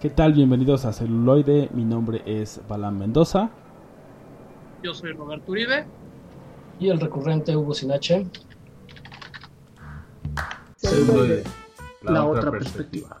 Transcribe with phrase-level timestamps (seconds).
[0.00, 0.32] ¿Qué tal?
[0.32, 1.68] Bienvenidos a Celuloide.
[1.74, 3.50] Mi nombre es Balan Mendoza.
[4.82, 5.84] Yo soy Roberto Uribe.
[6.78, 8.26] Y el recurrente Hugo Sinache.
[10.76, 11.44] Celuloide,
[12.00, 13.20] la, otra, perspectiva.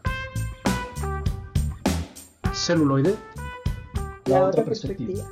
[2.54, 3.14] Celuloide,
[4.24, 5.24] la, otra perspectiva.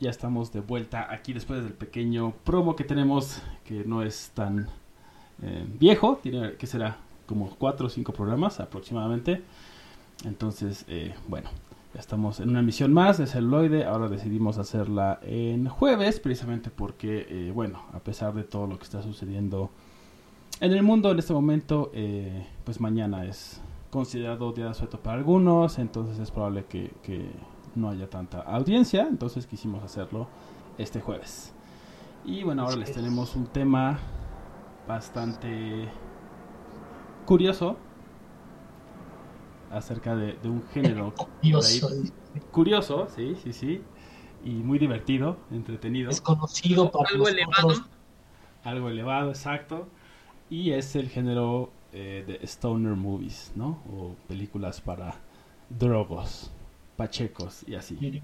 [0.00, 4.68] Ya estamos de vuelta aquí después del pequeño promo que tenemos, que no es tan
[5.40, 9.42] eh, viejo, tiene que será como cuatro o cinco programas aproximadamente.
[10.24, 11.50] Entonces, eh, bueno,
[11.94, 13.84] ya estamos en una emisión más de celuloide.
[13.84, 18.84] Ahora decidimos hacerla en jueves, precisamente porque, eh, bueno, a pesar de todo lo que
[18.84, 19.70] está sucediendo
[20.60, 25.18] en el mundo en este momento, eh, pues mañana es considerado día de asueto para
[25.18, 27.30] algunos, entonces es probable que, que
[27.74, 30.28] no haya tanta audiencia, entonces quisimos hacerlo
[30.78, 31.52] este jueves.
[32.24, 33.98] Y bueno, ahora les tenemos un tema
[34.88, 35.88] bastante
[37.26, 37.76] curioso
[39.70, 41.12] acerca de, un género
[41.42, 41.90] curioso.
[42.50, 43.82] curioso, sí, sí, sí,
[44.44, 46.10] y muy divertido, entretenido.
[46.10, 47.74] Es conocido por algo elevado.
[48.64, 49.88] Algo elevado, exacto.
[50.48, 53.82] Y es el género eh, de stoner movies, ¿no?
[53.90, 55.14] O películas para
[55.68, 56.50] drogos,
[56.96, 58.22] pachecos y así.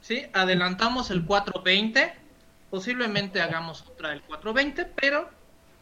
[0.00, 2.14] Sí, adelantamos el 420.
[2.70, 5.28] Posiblemente hagamos otra del 420, pero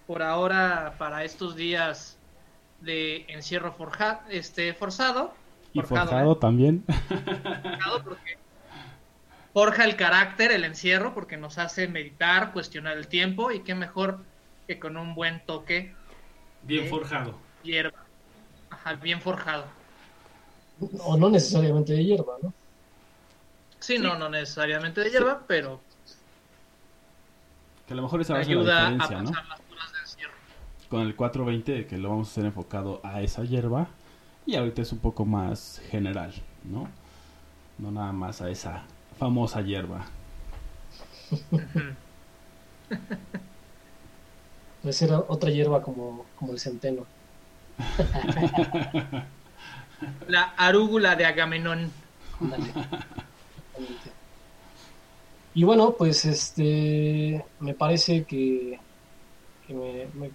[0.07, 2.17] por ahora para estos días
[2.81, 5.35] de encierro forja, este, forzado.
[5.73, 6.39] Y forjado, ¿eh?
[6.41, 6.85] también.
[6.87, 8.39] Forjado porque
[9.53, 14.21] forja el carácter, el encierro, porque nos hace meditar, cuestionar el tiempo y qué mejor
[14.67, 15.95] que con un buen toque.
[16.63, 17.39] Bien forjado.
[17.63, 18.05] Hierba.
[18.71, 19.65] Ajá, bien forjado.
[21.01, 22.53] O no necesariamente de hierba, ¿no?
[23.79, 25.81] Sí, no, no necesariamente de hierba, pero
[27.87, 29.31] que a lo mejor esa va a ser la diferencia, ¿no?
[30.89, 33.89] Con el 420 que lo vamos a hacer enfocado a esa hierba
[34.47, 36.33] y ahorita es un poco más general,
[36.65, 36.89] ¿no?
[37.79, 38.85] No nada más a esa
[39.19, 40.07] famosa hierba.
[44.83, 47.05] Puede ser otra hierba como, como el centeno.
[50.29, 51.91] La arúgula de Agamenón.
[55.55, 58.79] Y bueno, pues este me parece que,
[59.69, 60.31] me me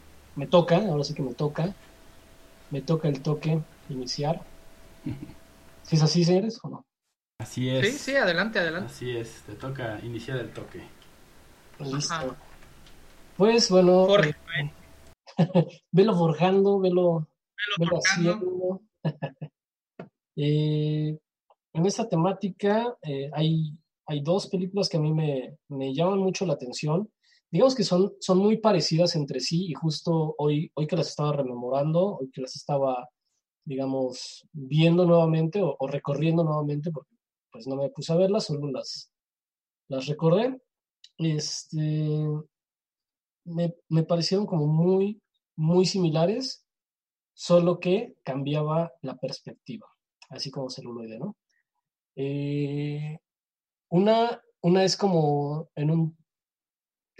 [0.47, 1.74] toca, ahora sí que me toca,
[2.69, 4.42] me toca el toque iniciar.
[5.84, 6.86] ¿Si es así, señores, o no?
[7.40, 7.92] Así es.
[7.92, 8.94] Sí, sí, adelante, adelante.
[8.94, 10.84] Así es, te toca iniciar el toque.
[11.80, 12.38] Listo.
[13.36, 14.36] Pues bueno, Jorge,
[15.91, 17.28] velo forjando, velo,
[17.78, 18.81] velo, haciendo.
[20.36, 21.18] eh,
[21.74, 23.75] en esta temática eh, hay,
[24.06, 27.09] hay dos películas que a mí me, me llaman mucho la atención
[27.51, 31.34] digamos que son, son muy parecidas entre sí y justo hoy, hoy que las estaba
[31.34, 33.09] rememorando, hoy que las estaba,
[33.66, 37.13] digamos, viendo nuevamente o, recorriendo nuevamente, porque
[37.51, 39.11] pues no me puse a verlas, solo las,
[39.90, 40.61] las recordé,
[41.17, 41.78] este,
[43.44, 45.22] me, me parecieron como muy,
[45.57, 46.66] muy similares,
[47.34, 49.88] solo que cambiaba la perspectiva,
[50.29, 51.35] así como celuloide, ¿no?
[52.16, 53.19] Eh,
[53.90, 56.21] una, una es como en un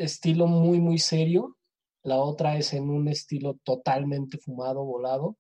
[0.02, 1.58] estilo muy, muy serio.
[2.04, 5.38] La otra es en un estilo totalmente fumado, volado.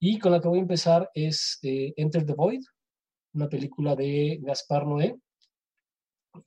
[0.00, 2.62] Y con la que voy a empezar es eh, Enter the Void,
[3.34, 5.16] una película de Gaspar Noé,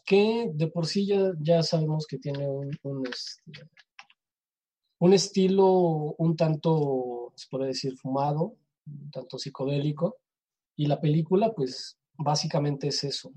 [0.04, 3.54] que de por sí ya, ya sabemos que tiene un, un, este,
[5.16, 8.58] estilo un tanto, se puede decir, fumado,
[8.88, 10.18] un tanto psicodélico.
[10.76, 13.32] Y la película, pues, básicamente es eso.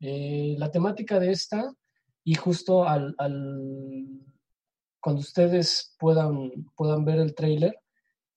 [0.00, 1.72] Eh, la temática de esta
[2.24, 3.14] y justo al,
[5.00, 7.78] cuando ustedes puedan, puedan ver el tráiler,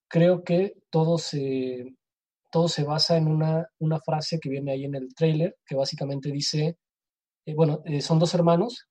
[0.08, 1.96] creo que todo se,
[2.52, 6.32] todo se basa en una, una frase que viene ahí en el tráiler, que básicamente
[6.32, 6.78] dice,
[7.46, 8.88] eh, bueno, eh, son dos hermanos,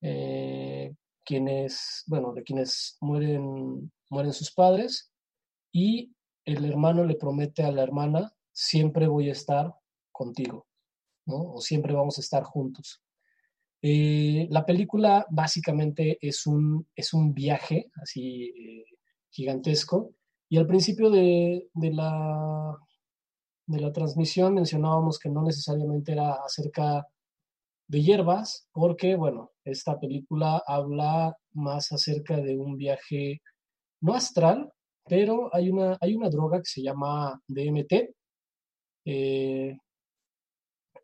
[0.00, 5.12] eh, quienes, bueno, de quienes mueren, mueren sus padres,
[5.72, 6.12] y
[6.44, 9.74] el hermano le promete a la hermana, siempre voy a estar
[10.10, 10.66] contigo,
[11.26, 11.52] ¿no?
[11.52, 13.02] O siempre vamos a estar juntos.
[13.80, 18.84] Eh, la película básicamente es un, es un viaje así eh,
[19.30, 20.14] gigantesco.
[20.48, 22.76] Y al principio de, de, la,
[23.66, 27.06] de la transmisión mencionábamos que no necesariamente era acerca
[27.86, 33.42] de hierbas, porque bueno, esta película habla más acerca de un viaje
[34.00, 34.70] no astral,
[35.06, 38.14] pero hay una, hay una droga que se llama DMT,
[39.06, 39.78] eh,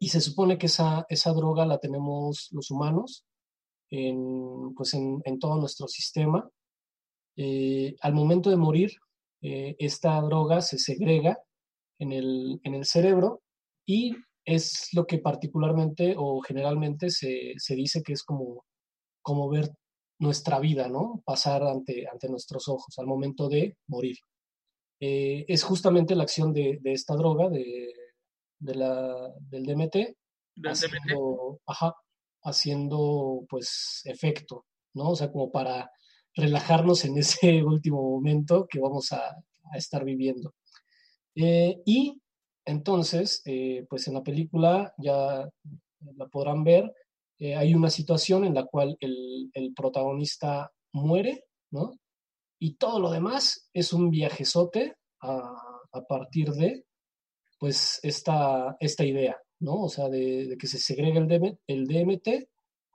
[0.04, 3.24] y se supone que esa, esa droga la tenemos los humanos
[3.90, 6.46] en, pues en, todo nuestro sistema.
[7.38, 8.92] Eh, al momento de morir,
[9.40, 11.38] eh, esta droga se segrega
[11.98, 13.40] en el, en el cerebro
[13.86, 14.14] y
[14.44, 18.66] es lo que particularmente o generalmente se, se, dice que es como,
[19.22, 19.70] como ver
[20.18, 21.22] nuestra vida, ¿no?
[21.24, 24.18] Pasar ante, ante nuestros ojos al momento de morir.
[25.00, 27.94] Eh, es justamente la acción de, de esta droga, de,
[28.58, 30.16] de la, del DMT,
[30.64, 31.94] haciendo, Ajá,
[32.42, 35.10] haciendo pues efecto, ¿no?
[35.10, 35.90] O sea, como para
[36.34, 40.54] relajarnos en ese último momento que vamos a, a estar viviendo.
[41.34, 42.20] Eh, y
[42.64, 45.48] entonces, eh, pues en la película ya
[46.16, 46.92] la podrán ver,
[47.38, 51.98] eh, hay una situación en la cual el, el, protagonista muere, ¿no?
[52.58, 55.52] Y todo lo demás es un viajezote a,
[55.92, 56.84] a partir de,
[57.64, 59.84] pues, esta, esta idea, ¿no?
[59.84, 62.28] O sea, de, que se segrega el, DM, el DMT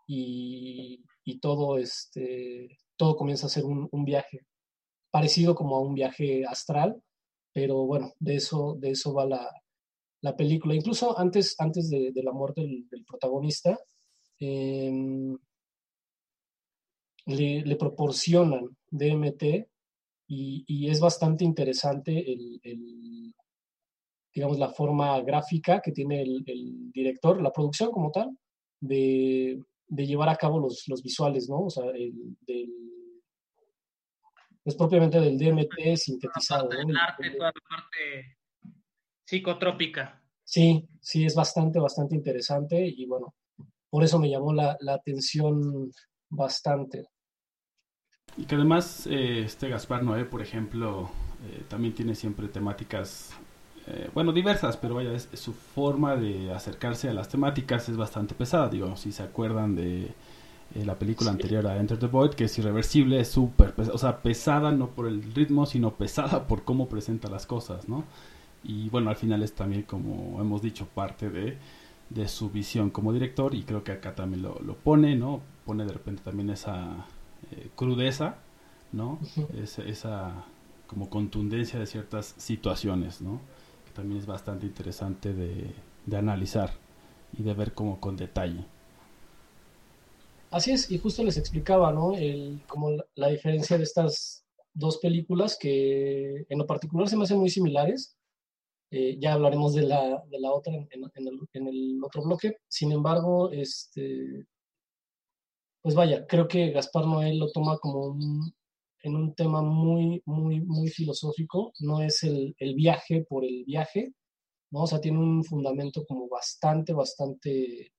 [0.05, 4.45] y, y, todo, este, todo comienza a ser un, un viaje
[5.09, 7.01] parecido como a un viaje astral,
[7.51, 9.49] pero bueno, de eso, de eso va la,
[10.21, 10.75] la película.
[10.75, 13.79] Incluso antes, antes de, la muerte del, protagonista,
[14.39, 14.91] eh,
[17.25, 19.43] le, proporcionan DMT
[20.27, 23.33] y, y, es bastante interesante el,
[24.33, 28.29] digamos, la forma gráfica que tiene el, el, director, la producción como tal,
[28.79, 31.65] de, de llevar a cabo los, los visuales, ¿no?
[31.65, 32.69] O sea, el, del,
[34.63, 36.69] pues propiamente del DMT sintetizado.
[36.69, 36.99] Parte, ¿no?
[36.99, 38.37] arte, toda la parte
[39.25, 40.21] psicotrópica.
[40.43, 43.35] Sí, sí, es bastante, bastante interesante y bueno,
[43.89, 45.91] por eso me llamó la, la atención
[46.29, 47.07] bastante.
[48.37, 51.09] Y que además eh, este Gaspar Noé, por ejemplo,
[51.43, 53.31] eh, también tiene siempre temáticas,
[53.89, 58.35] eh, bueno, diversas, pero vaya, es, su forma de acercarse a las temáticas es bastante
[58.35, 61.35] pesada, digo, si se acuerdan de eh, la película sí.
[61.35, 64.87] anterior a Enter the Void, que es irreversible, es súper pesada, o sea, pesada no
[64.89, 68.03] por el ritmo, sino pesada por cómo presenta las cosas, ¿no?
[68.63, 71.57] y bueno, al final es también, como hemos dicho, parte de,
[72.09, 75.41] de su visión como director y creo que acá también lo, lo pone, ¿no?
[75.65, 77.05] Pone de repente también esa
[77.51, 78.35] eh, crudeza,
[78.91, 79.19] ¿no?
[79.21, 79.85] Uh -huh.
[79.87, 80.43] esa,
[80.87, 83.39] como contundencia de ciertas situaciones, ¿no?
[83.93, 85.73] También es bastante interesante de,
[86.05, 86.71] de analizar
[87.37, 88.65] y de ver como con detalle.
[90.51, 92.15] Así es, y justo les explicaba, ¿no?
[92.15, 97.23] El, como la, la diferencia de estas dos películas que en lo particular se me
[97.23, 98.17] hacen muy similares,
[98.91, 102.57] eh, ya hablaremos de la, de la otra en, el, otro bloque.
[102.67, 104.47] Sin embargo, este,
[105.81, 108.51] pues vaya, creo que Gaspar Noé lo toma como un,
[109.01, 111.73] en un tema muy, muy, muy filosófico.
[111.79, 114.13] No es el, el, viaje por el viaje,
[114.71, 114.81] ¿no?
[114.83, 117.93] O sea, tiene un fundamento como bastante, bastante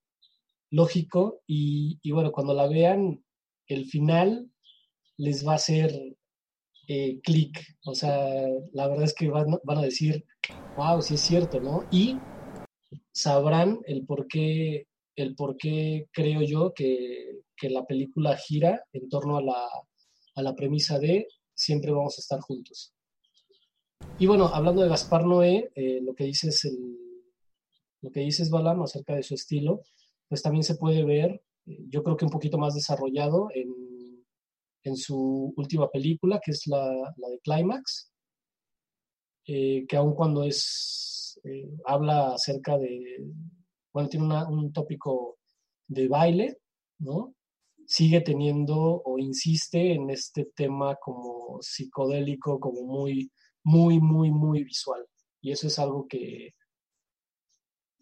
[0.71, 1.43] lógico.
[1.47, 3.25] Y, y bueno, cuando la vean,
[3.67, 4.51] el final
[5.17, 5.93] les va a hacer
[6.89, 7.59] eh, clic.
[7.85, 10.25] O sea, la verdad es que van, van, a decir,
[10.77, 11.85] wow, sí es cierto, ¿no?
[11.91, 12.19] Y
[13.13, 14.87] sabrán el por qué,
[15.17, 19.69] el por qué creo yo que, que la película gira en torno a la,
[20.35, 22.95] a la premisa de siempre vamos a estar juntos.
[24.19, 26.77] Y bueno, hablando de Gaspar Noé, eh, lo que dice es el,
[28.03, 29.83] lo que dices Balam acerca de su estilo,
[30.29, 33.91] pues también se puede ver, eh, yo creo que un poquito más desarrollado en
[34.85, 36.87] en su última película, que es la,
[37.17, 38.11] la de Climax,
[39.47, 43.25] eh, que aun cuando es, eh, habla acerca de,
[43.93, 45.39] bueno, tiene una, un tópico
[45.87, 46.59] de baile,
[46.99, 47.35] ¿no?
[47.91, 53.33] Sigue teniendo o insiste en este tema como psicodélico, como muy,
[53.65, 55.05] muy, muy, muy visual.
[55.41, 56.55] Y eso es algo que,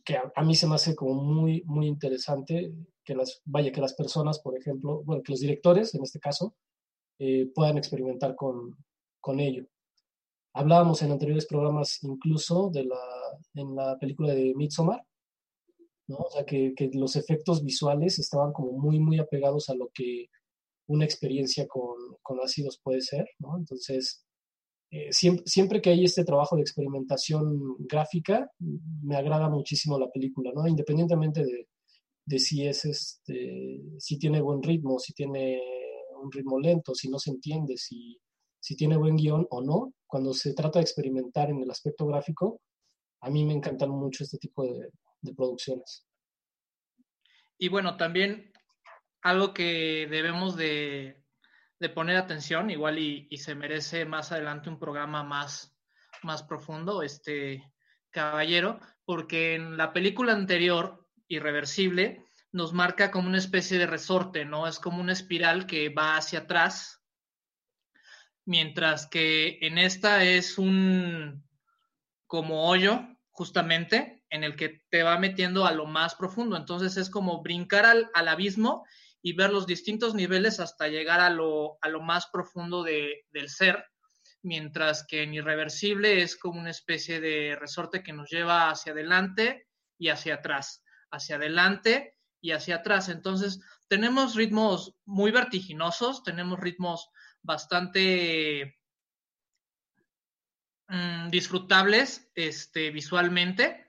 [0.05, 2.71] que a, mí se me hace como muy, muy interesante
[3.03, 6.55] que las, vaya, que las personas, por ejemplo, bueno, que los directores, en este caso,
[7.19, 8.77] eh, puedan experimentar con,
[9.23, 9.65] con, ello.
[10.53, 13.01] Hablábamos en anteriores programas incluso de la,
[13.55, 15.03] en la película de Midsommar,
[16.09, 20.27] O sea, que, que, los efectos visuales estaban como muy, muy apegados a lo que
[20.87, 23.59] una experiencia con, con ácidos puede ser, ¿no?
[23.59, 24.25] Entonces,
[24.91, 30.51] eh, siempre, siempre, que hay este trabajo de experimentación gráfica, me agrada muchísimo la película,
[30.55, 30.67] ¿no?
[30.67, 31.69] Independientemente de,
[32.25, 35.61] de si es este, si tiene buen ritmo, si tiene
[36.23, 38.19] un ritmo lento, si no se entiende, si,
[38.61, 39.93] si tiene buen guion o no.
[40.07, 42.61] Cuando se trata de experimentar en el aspecto gráfico,
[43.21, 46.07] a mí me encantan mucho este tipo de, de producciones.
[47.59, 48.53] Y bueno, también
[49.23, 51.25] algo que debemos de,
[51.81, 55.77] de poner atención, igual y, y, se merece más adelante un programa más,
[56.23, 57.73] más profundo, este
[58.11, 64.67] caballero, porque en la película anterior, Irreversible, nos marca como una especie de resorte, ¿no?
[64.67, 67.03] Es como una espiral que va hacia atrás,
[68.47, 71.47] mientras que en esta es un
[72.27, 76.57] como hoyo, justamente, en el que te va metiendo a lo más profundo.
[76.57, 78.85] Entonces es como brincar al, al abismo
[79.23, 83.49] y ver los distintos niveles hasta llegar a lo, a lo más profundo de, del
[83.49, 83.85] ser,
[84.43, 89.67] mientras que en Irreversible es como una especie de resorte que nos lleva hacia adelante
[89.99, 93.09] y hacia atrás, hacia adelante y hacia atrás.
[93.09, 97.11] Entonces, tenemos ritmos muy vertiginosos, tenemos ritmos
[97.43, 98.79] bastante
[100.87, 103.88] mmm, disfrutables este, visualmente,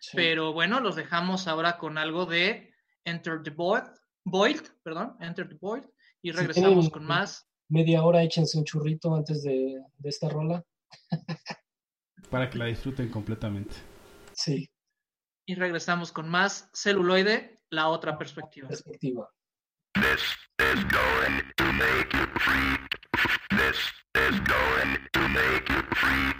[0.00, 0.16] sí.
[0.16, 2.72] pero bueno, los dejamos ahora con algo de
[3.04, 3.84] Enter the Void,
[4.24, 5.84] Void perdón, Enter the Void,
[6.22, 7.48] y regresamos con más.
[7.68, 10.64] Media hora échense un churrito antes de, de esta rola.
[12.30, 13.74] Para que la disfruten completamente.
[14.32, 14.70] Sí.
[15.46, 18.68] Y regresamos con más celuloide, la otra perspectiva.
[18.68, 19.28] Perspectiva.
[19.94, 22.76] This is going to make you free.
[23.50, 23.78] This
[24.14, 26.32] is going to make you free.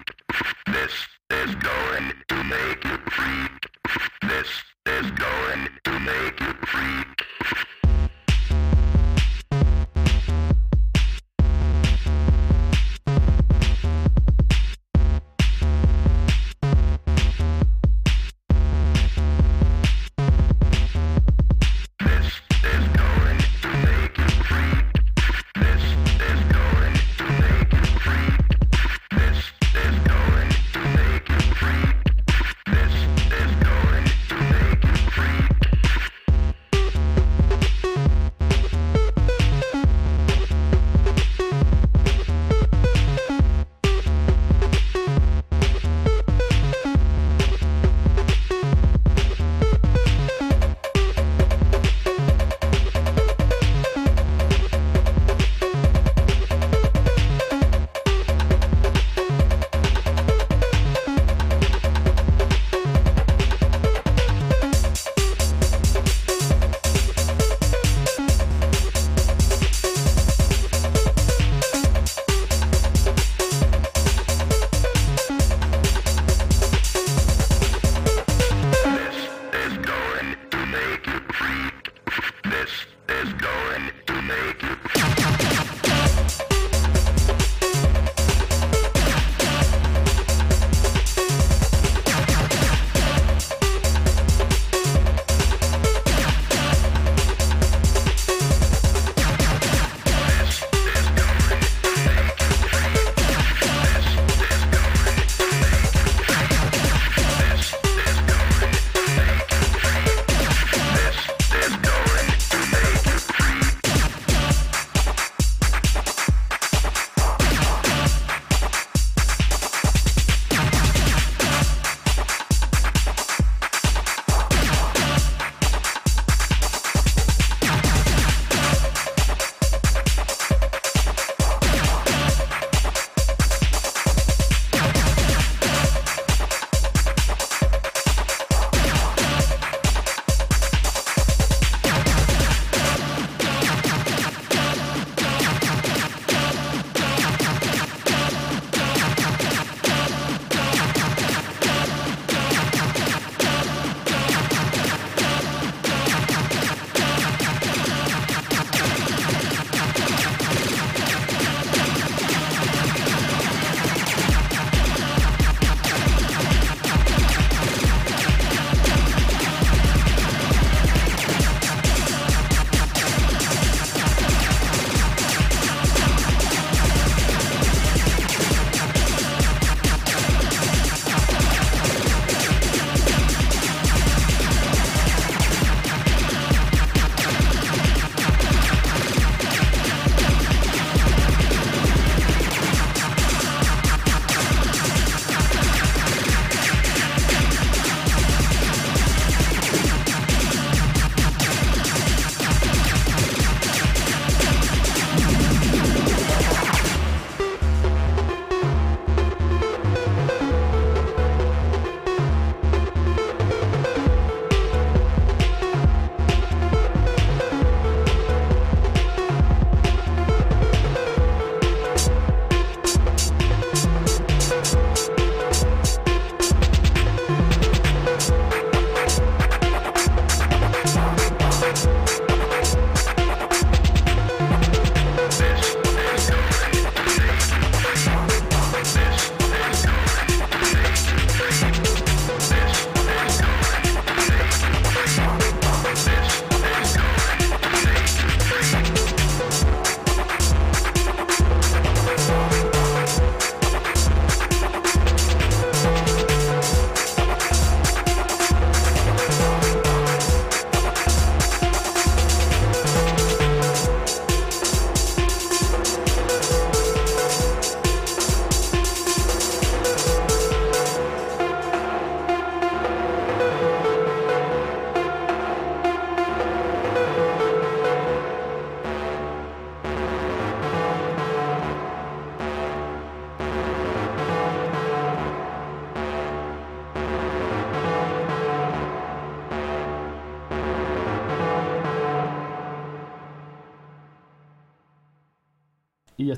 [0.66, 0.92] This
[1.30, 3.48] is going to make you free.
[4.28, 4.48] This
[4.86, 7.77] is going to make you free.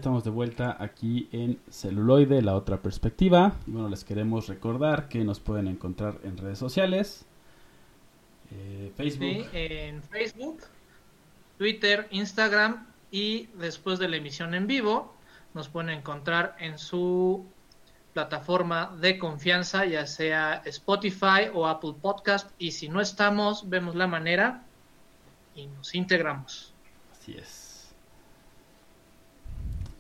[0.01, 3.53] Estamos de vuelta aquí en Celuloide, la otra perspectiva.
[3.67, 7.27] Bueno, les queremos recordar que nos pueden encontrar en redes sociales.
[8.51, 9.21] Eh, Facebook.
[9.21, 10.63] Sí, en Facebook,
[11.59, 15.15] Twitter, Instagram y después de la emisión en vivo
[15.53, 17.45] nos pueden encontrar en su
[18.15, 22.51] plataforma de confianza, ya sea Spotify o Apple Podcast.
[22.59, 24.63] Y si no estamos, vemos la manera
[25.55, 26.73] y nos integramos.
[27.13, 27.60] Así es.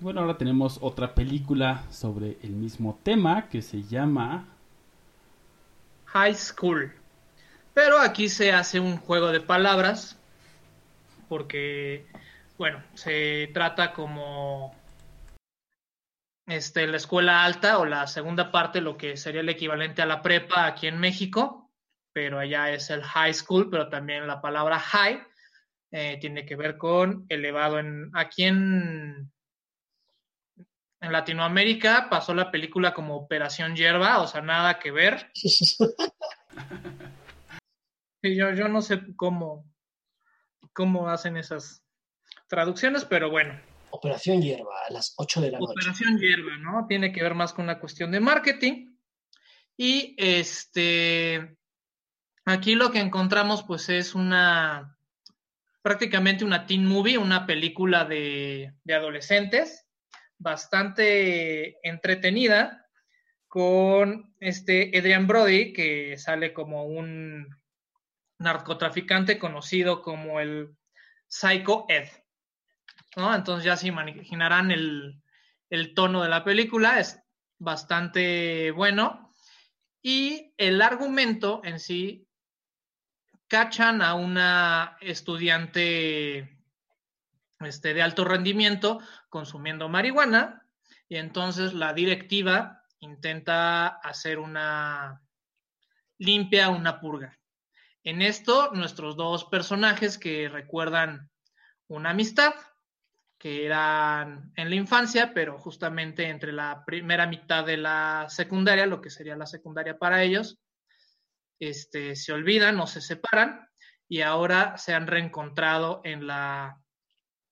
[0.01, 4.49] Bueno, ahora tenemos otra película sobre el mismo tema que se llama
[6.07, 6.95] High School.
[7.75, 10.19] Pero aquí se hace un juego de palabras
[11.29, 12.07] porque,
[12.57, 14.75] bueno, se trata como
[16.47, 20.23] este, la escuela alta o la segunda parte, lo que sería el equivalente a la
[20.23, 21.71] prepa aquí en México,
[22.15, 25.23] pero allá es el high school, pero también la palabra high
[25.91, 27.79] eh, tiene que ver con elevado.
[27.79, 29.31] En, aquí en,
[31.01, 35.31] en Latinoamérica pasó la película como Operación Hierba, o sea, nada que ver.
[38.23, 39.65] Y yo, yo no sé cómo,
[40.75, 41.83] cómo hacen esas
[42.49, 43.59] traducciones, pero bueno.
[43.91, 45.73] Operación Hierba a las 8 de la noche.
[45.73, 46.87] Operación Hierba, ¿no?
[46.87, 48.95] Tiene que ver más con una cuestión de marketing.
[49.77, 51.57] Y este,
[52.45, 54.99] aquí lo que encontramos pues es una,
[55.81, 59.87] prácticamente una teen movie, una película de, de adolescentes,
[60.41, 62.89] bastante entretenida,
[63.47, 67.49] con este Adrian Brody, que sale como un
[68.39, 70.77] narcotraficante conocido como el
[71.29, 72.09] Psycho Ed.
[73.17, 73.35] ¿no?
[73.35, 75.21] Entonces ya se imaginarán el,
[75.69, 77.21] el tono de la película, es
[77.59, 79.35] bastante bueno.
[80.01, 82.27] Y el argumento en sí,
[83.47, 86.60] cachan a una estudiante
[87.61, 90.67] este, de alto rendimiento consumiendo marihuana
[91.09, 95.23] y entonces la directiva intenta hacer una
[96.19, 97.39] limpia, una purga.
[98.05, 101.31] En esto, nuestros dos personajes que recuerdan
[101.89, 102.55] una amistad,
[103.39, 109.01] que eran en la infancia, pero justamente entre la primera mitad de la secundaria, lo
[109.01, 110.59] que sería la secundaria para ellos,
[111.59, 113.69] este, se olvidan o se separan
[114.09, 116.80] y ahora se han reencontrado en la,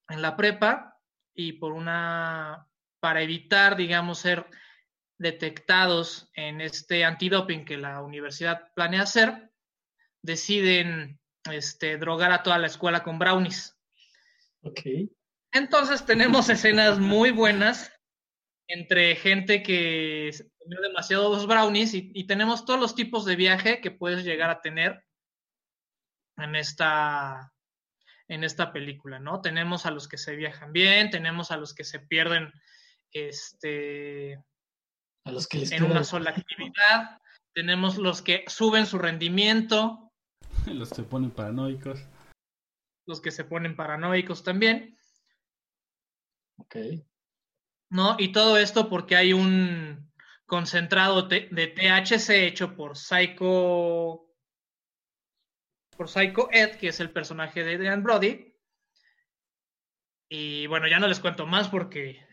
[0.09, 0.99] en la prepa
[1.35, 2.69] y por una,
[3.01, 4.47] para evitar, digamos, ser
[5.19, 9.51] detectados en este antidoping que la universidad planea hacer,
[10.23, 13.77] deciden este, drogar a toda la escuela con brownies.
[14.63, 14.81] Ok.
[15.53, 17.93] Entonces tenemos escenas muy buenas
[18.69, 23.91] entre gente que comió demasiados brownies y, y, tenemos todos los tipos de viaje que
[23.91, 25.05] puedes llegar a tener
[26.37, 27.53] en esta,
[28.29, 29.41] en esta película, ¿no?
[29.41, 32.53] Tenemos a los que se viajan bien, tenemos a los que se pierden
[33.11, 34.35] este,
[35.25, 37.21] a los que les en una sola actividad,
[37.55, 40.13] tenemos los que suben su rendimiento,
[40.67, 42.01] los que se ponen paranoicos.
[43.07, 44.99] Los que se ponen paranoicos también.
[46.59, 46.77] Ok.
[47.91, 48.17] ¿No?
[48.19, 50.13] Y todo esto porque hay un
[50.45, 54.28] concentrado de THC hecho por Psycho.
[55.99, 58.55] Por Psycho Ed, que es el personaje de Adrian Brody.
[60.31, 62.25] Y bueno, ya no les cuento más porque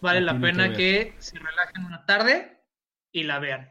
[0.00, 2.64] vale la, la pena que, que se relajen una tarde
[3.12, 3.70] y la vean.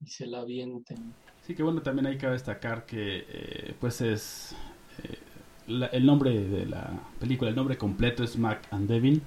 [0.00, 1.12] Y se la avienten.
[1.42, 4.54] Sí, que bueno, también hay que destacar que eh, pues es
[5.02, 5.18] eh,
[5.66, 9.22] la, el nombre de la película, el nombre completo es Mac and Devin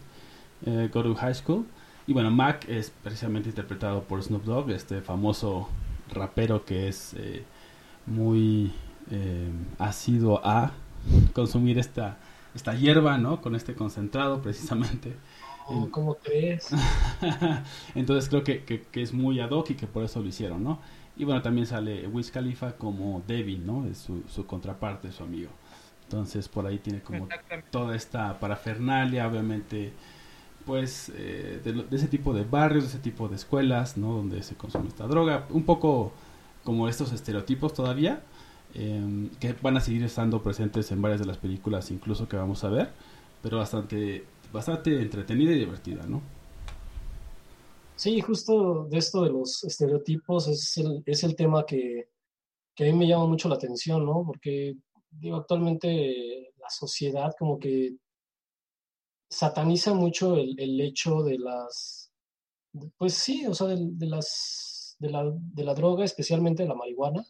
[0.65, 1.67] eh, Go to High School.
[2.07, 5.67] Y bueno, Mac es precisamente interpretado por Snoop Dogg, este famoso
[6.09, 7.15] rapero que es
[9.11, 10.71] eh, muy asiduo a
[11.33, 12.17] consumir esta,
[12.53, 13.41] esta hierba, ¿no?
[13.41, 15.15] Con este concentrado precisamente.
[15.67, 16.69] Oh, ¿Cómo crees?
[17.95, 20.63] Entonces creo que, que, que, es muy ad hoc y que por eso lo hicieron,
[20.63, 20.79] ¿no?
[21.15, 23.85] Y bueno, también sale Wiz Khalifa como Devin, ¿no?
[23.85, 25.51] Es su, su contraparte, su amigo.
[26.03, 27.27] Entonces por ahí tiene como
[27.69, 29.93] toda esta parafernalia, obviamente,
[30.65, 34.13] pues eh, de, de, ese tipo de barrios, de ese tipo de escuelas, ¿no?
[34.13, 35.45] Donde se consume esta droga.
[35.51, 36.13] Un poco
[36.63, 38.23] como estos estereotipos todavía,
[38.75, 42.63] eh, que van a seguir estando presentes en varias de las películas, incluso que vamos
[42.63, 42.89] a ver,
[43.41, 46.21] pero bastante, bastante entretenida y divertida, ¿no?
[47.95, 52.09] Sí, justo de esto de los estereotipos es el, es el tema que,
[52.75, 54.23] que, a mí me llama mucho la atención, ¿no?
[54.25, 54.75] Porque,
[55.09, 57.95] digo, actualmente la sociedad como que
[59.29, 62.11] sataniza mucho el, hecho de las,
[62.97, 67.25] pues sí, o sea, de, de las, de la, de la droga, especialmente la marihuana,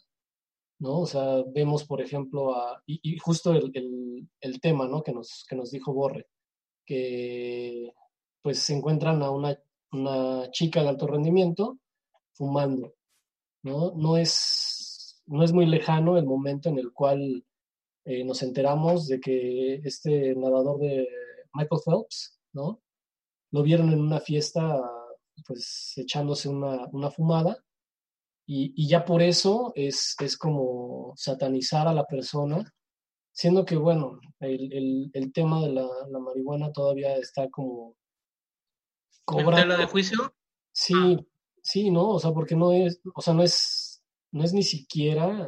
[0.79, 1.01] ¿no?
[1.01, 5.03] O sea, vemos, por ejemplo, a, y, justo el, el, el, tema, ¿no?
[5.03, 6.27] Que nos, que nos dijo Borre,
[6.85, 7.93] que
[8.41, 9.59] pues se encuentran a una,
[9.91, 11.79] una chica de alto rendimiento
[12.33, 12.95] fumando,
[13.63, 13.93] ¿no?
[13.95, 17.45] No es, no es muy lejano el momento en el cual
[18.05, 21.07] eh, nos enteramos de que este nadador de
[21.53, 22.81] Michael Phelps, ¿no?
[23.51, 24.81] Lo vieron en una fiesta,
[25.45, 27.63] pues echándose una, una fumada,
[28.51, 32.73] y, y, ya por eso es, es como satanizar a la persona,
[33.31, 37.95] siendo que, bueno, el, el, el tema de la, la, marihuana todavía está como
[39.23, 39.77] cobrando.
[39.77, 40.33] de juicio?
[40.71, 41.23] Sí, ah.
[41.61, 42.09] sí, ¿no?
[42.09, 45.47] O sea, porque no es, o sea, no es, no es ni siquiera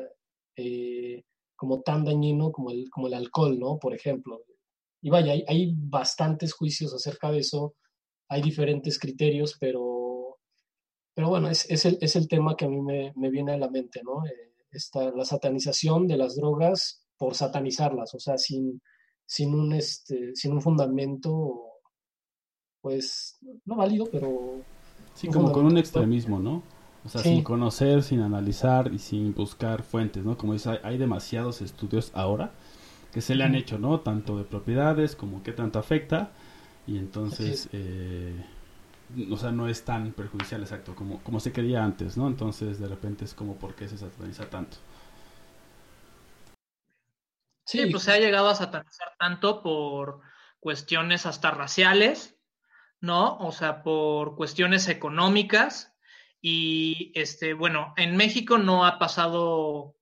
[0.55, 1.23] eh,
[1.55, 3.79] como tan dañino como el, como el alcohol, ¿no?
[3.79, 4.43] Por ejemplo.
[5.01, 7.73] Y vaya, hay, hay, bastantes juicios acerca de eso,
[8.29, 10.00] hay diferentes criterios, pero,
[11.13, 13.57] pero bueno, es, es, el, es el tema que a mí me, me viene a
[13.57, 14.25] la mente, ¿no?
[14.25, 18.81] Eh, esta, la satanización de las drogas por satanizarlas, o sea, sin,
[19.25, 21.61] sin, un, este, sin un fundamento,
[22.81, 24.61] pues, no válido, pero...
[25.13, 26.63] Sí, como con un extremismo, ¿no?
[27.03, 30.37] O sea, sin conocer, sin analizar y sin buscar fuentes, ¿no?
[30.37, 32.51] Como dice, hay, demasiados estudios ahora
[33.11, 33.99] que se le han hecho, ¿no?
[33.99, 36.31] Tanto de propiedades como qué tanto afecta.
[36.87, 38.33] Y entonces, eh,
[39.31, 42.27] o sea, no es tan perjudicial, exacto, como, como se quería antes, ¿no?
[42.27, 44.77] Entonces, de repente es como, ¿por qué se sataniza tanto?
[47.65, 50.21] Sí, pues se ha llegado a satanizar tanto por
[50.59, 52.37] cuestiones hasta raciales,
[52.99, 53.37] ¿no?
[53.37, 55.95] O sea, por cuestiones económicas
[56.41, 59.95] y este, bueno, en México no ha pasado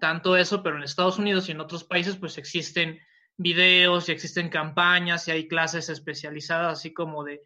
[0.00, 3.00] tanto eso, pero en Estados Unidos y en otros países pues existen
[3.36, 7.42] videos y existen campañas y hay clases especializadas así como de,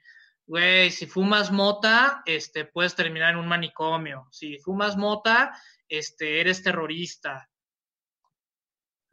[0.49, 4.27] güey, si fumas mota, este, puedes terminar en un manicomio.
[4.33, 5.53] Si fumas mota,
[5.89, 7.49] este, eres terrorista.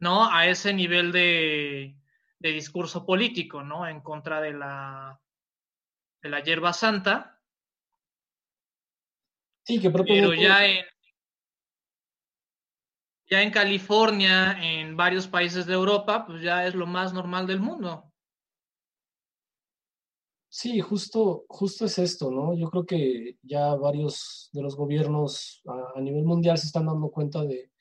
[0.00, 0.30] ¿No?
[0.30, 1.96] A ese nivel de,
[2.38, 3.86] de discurso político, ¿no?
[3.86, 5.20] En contra de la,
[6.20, 7.36] de la hierba santa
[9.66, 10.84] Sí, que Pero ya en,
[13.28, 17.58] ya en California, en varios países de Europa, pues ya es lo más normal del
[17.58, 18.12] mundo.
[20.58, 22.54] Sí, justo, justo es esto, ¿no?
[22.56, 25.62] Yo creo que ya varios de los gobiernos
[25.94, 27.72] a, nivel mundial se están dando cuenta de,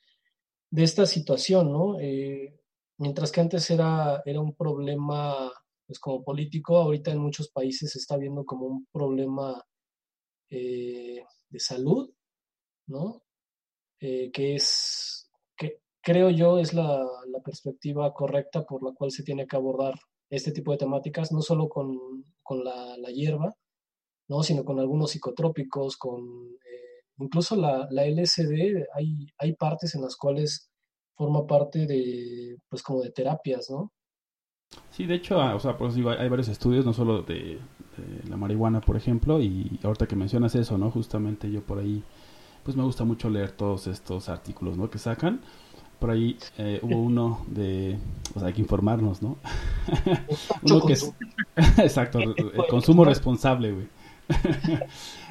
[0.72, 1.98] de esta situación, ¿no?
[2.02, 2.60] Eh,
[2.98, 5.50] mientras que antes era, era un problema,
[5.88, 9.64] pues como político, ahorita en muchos países se está viendo como un problema
[10.50, 12.12] eh, de salud,
[12.88, 13.24] ¿no?
[14.02, 19.24] Eh, que es, que creo yo es la, la, perspectiva correcta por la cual se
[19.24, 19.96] tiene que abordar
[20.30, 23.54] este tipo de temáticas, no solo con, con la, la, hierba,
[24.30, 24.44] ¿no?
[24.44, 30.16] sino con algunos psicotrópicos, con eh, incluso la, la, LSD, hay, hay partes en las
[30.16, 30.70] cuales
[31.18, 33.92] forma parte de, pues como de terapias, ¿no?
[34.92, 37.60] Sí, de hecho, ah, o sea, pues hay varios estudios, no solo de,
[38.28, 40.92] la marihuana, por ejemplo, y ahorita que mencionas eso, ¿no?
[40.92, 42.04] Justamente yo por ahí,
[42.64, 44.90] pues me gusta mucho leer todos estos artículos, ¿no?
[44.90, 45.42] Que sacan.
[46.00, 47.98] Por ahí eh, hubo uno de,
[48.36, 49.38] o sea, hay que informarnos, ¿no?
[50.64, 51.14] uno que es,
[51.78, 52.36] exacto, el
[52.70, 53.88] consumo responsable, güey.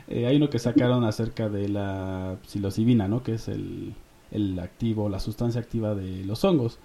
[0.09, 3.23] eh, hay uno que sacaron acerca de la psilocibina, ¿no?
[3.23, 3.95] Que es el,
[4.31, 6.79] el activo, la sustancia activa de los hongos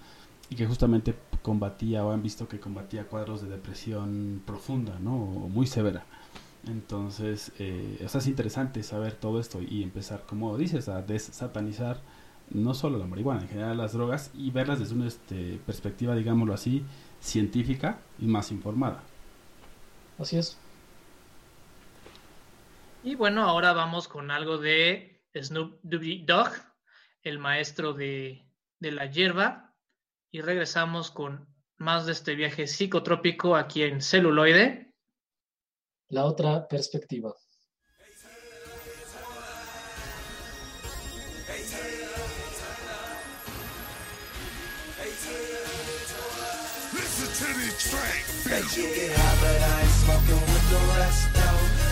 [0.50, 5.14] y que justamente combatía o han visto que combatía cuadros de depresión profunda, ¿no?
[5.14, 6.04] O muy severa.
[6.66, 12.00] Entonces, eh, es interesante saber todo esto y empezar, como dices, a desatanizar
[12.50, 16.54] no solo la marihuana, en general las drogas y verlas desde una este, perspectiva, digámoslo
[16.54, 16.84] así,
[17.20, 19.02] científica y más informada.
[20.18, 20.58] Así es.
[23.02, 26.50] Y bueno, ahora vamos con algo de Snoop Dogg,
[27.22, 28.46] el maestro de,
[28.78, 29.74] de la hierba,
[30.30, 34.94] y regresamos con más de este viaje psicotrópico aquí en celuloide.
[36.08, 37.34] La otra perspectiva.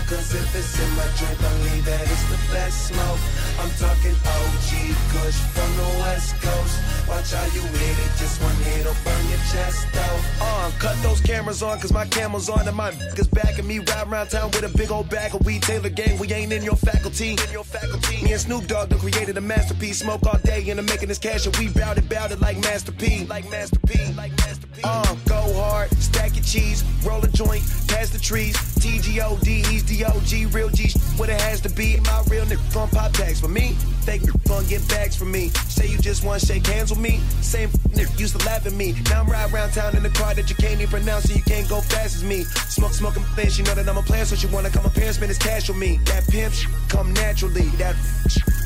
[0.08, 3.20] Cause if it's in my drink, believe that it's the best smoke.
[3.60, 4.70] I'm talking OG
[5.12, 6.80] Kush from the West Coast.
[7.06, 10.20] Watch how you hit it, just one hit'll burn your chest out.
[10.40, 13.80] Uh, cut those cameras on, cause my camel's on and my niggas back and me
[13.80, 15.60] ride around town with a big old bag of weed.
[15.60, 17.32] Taylor gang, we ain't in your faculty.
[17.32, 18.24] In your faculty.
[18.24, 19.98] Me and Snoop Dogg done created a masterpiece.
[19.98, 22.56] Smoke all day and I'm making this cash and we bout it, bout it like
[22.60, 23.26] Master P.
[23.26, 24.12] Like Master P.
[24.14, 24.67] Like Master P.
[24.84, 28.56] Uh, go hard, stack your cheese, roll a joint, pass the trees.
[28.78, 31.98] TGOD, he's the OG, real G, what it has to be.
[32.00, 33.72] My real nigga gon' pop tags for me.
[34.02, 35.48] Fake gon' get bags from me.
[35.68, 37.20] Say you just wanna shake hands with me.
[37.40, 38.94] Same nigga used to laugh at me.
[39.10, 41.42] Now I'm riding around town in the car that you can't even pronounce and you
[41.42, 42.44] can't go fast as me.
[42.44, 45.06] Smoke, smoking things, she know that I'm a player, so she wanna come up here
[45.06, 45.98] and spend his cash with me.
[46.04, 46.54] That pimp
[46.88, 47.68] come naturally.
[47.78, 47.96] That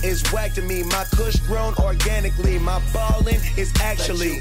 [0.04, 0.82] is whack to me.
[0.82, 2.58] My kush grown organically.
[2.58, 4.38] My ballin' is actually.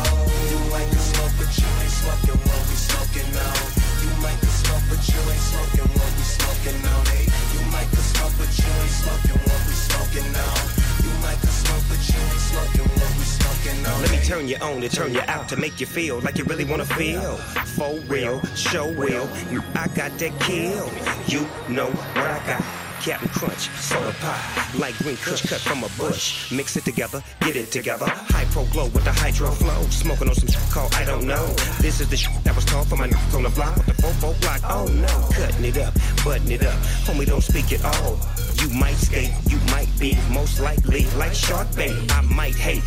[0.51, 3.59] you might can smoke, but you ain't smoking what we smoking on.
[4.05, 7.03] You might can smoke, but you ain't smoking what we smoking on.
[7.11, 10.61] Hey, you might can smoke, but you ain't smoking what we smoking on.
[11.03, 13.97] You might can smoke, but you ain't smoking what we smoking on.
[14.03, 14.29] Let me eh?
[14.29, 16.85] turn you on to turn you out to make you feel like you really wanna
[16.85, 17.37] feel.
[17.75, 19.29] For real, show real.
[19.75, 20.91] I got that kill.
[21.27, 22.63] You know what I got.
[23.05, 26.51] Captain Crunch, soda pie, light green kush cut from a bush.
[26.51, 28.07] Mix it together, get it together.
[28.07, 29.83] High pro glow with the hydro flow.
[29.91, 31.47] Smoking on some shit called I don't know.
[31.81, 33.93] This is the shit that was taught for my niggas on the block with the
[33.95, 34.61] fofo block.
[34.65, 35.93] Oh no, cutting it up,
[36.25, 36.79] butting it up.
[37.05, 38.19] Homie, don't speak at all.
[38.63, 41.93] You might skate, you might be most likely like shark bait.
[42.11, 42.83] I might hate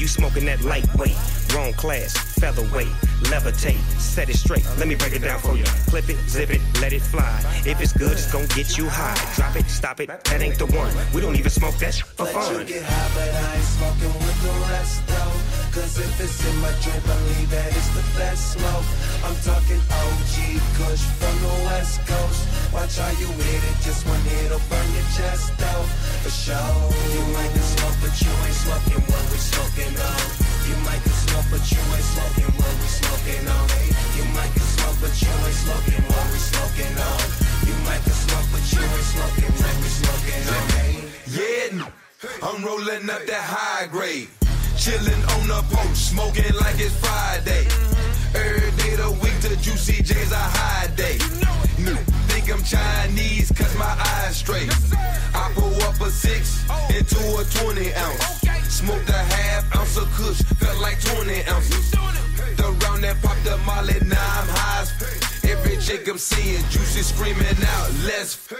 [0.00, 1.16] you smoking that lightweight,
[1.54, 2.92] wrong class, featherweight,
[3.32, 4.64] levitate, set it straight.
[4.78, 5.64] Let me break it down for you.
[5.88, 7.40] Clip it, zip it, let it fly.
[7.66, 9.16] If it's good, it's gonna get you high.
[9.36, 10.92] Drop it, stop it, that ain't the one.
[11.14, 14.14] We don't even smoke that sh- for Let you get high, but I ain't smoking
[14.20, 15.60] with the rest though.
[15.70, 18.86] Cause if it's in my drink, believe that it's the best smoke.
[19.22, 20.34] I'm talking OG
[20.76, 22.40] Kush from the West Coast.
[22.74, 25.86] Watch how you hit it, just one hit'll burn your chest out.
[26.22, 26.56] For sure,
[27.14, 30.49] you might can smoke, but you ain't smoking what we smoking on.
[30.68, 33.66] You might can smoke, but you ain't smoking what we smoking on.
[34.16, 37.22] You might can smoke, but you ain't smoking what we smoking on.
[37.68, 40.64] You might can smoke, but you ain't smoking what we smoking on.
[41.30, 41.90] Yeah,
[42.46, 44.28] I'm rolling up that high grade.
[44.76, 47.66] Chillin' on the post, smoking like it's Friday.
[48.34, 51.18] Every day the week, the Juicy J's a high day.
[52.28, 54.70] Think I'm Chinese, cause my eyes straight.
[55.34, 58.39] I pull up a six into a 20 ounce.
[66.20, 68.52] Seeing, Juicy screaming out, let's f-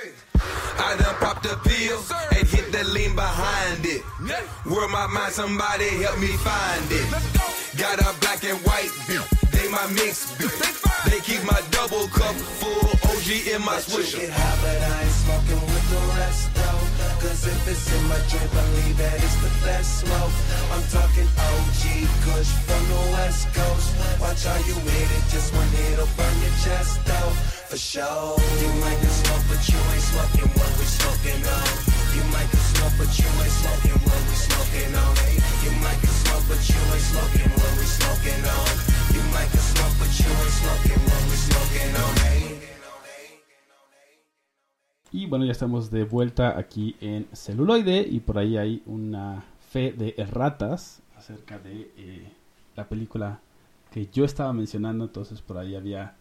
[0.79, 2.01] I done popped a pill
[2.33, 4.03] and hit the lean behind it.
[4.65, 7.07] Where my mind, somebody help me find it.
[7.77, 9.21] Got a black and white beat,
[9.71, 10.31] they my mix.
[11.07, 14.21] They keep my double cup full, OG in my swisher.
[14.21, 16.83] get high, but I ain't smoking with the rest though.
[17.21, 20.35] Cause if it's in my drink, believe that it's the best smoke.
[20.73, 21.83] I'm talking OG
[22.25, 23.89] Kush from the West Coast.
[24.21, 27.35] Watch how you hit it, just one hit'll burn your chest out.
[27.71, 31.90] For sure, you might can smoke, but you ain't smoking what we smoking on.
[45.13, 49.93] Y bueno, ya estamos de vuelta aquí en celuloide y por ahí hay una fe
[49.93, 52.33] de erratas acerca de eh,
[52.77, 53.41] la película
[53.91, 56.15] que yo estaba mencionando, entonces por ahí había...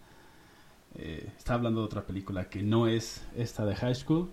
[0.95, 4.29] eh, estaba hablando de otra película que no es esta de High School,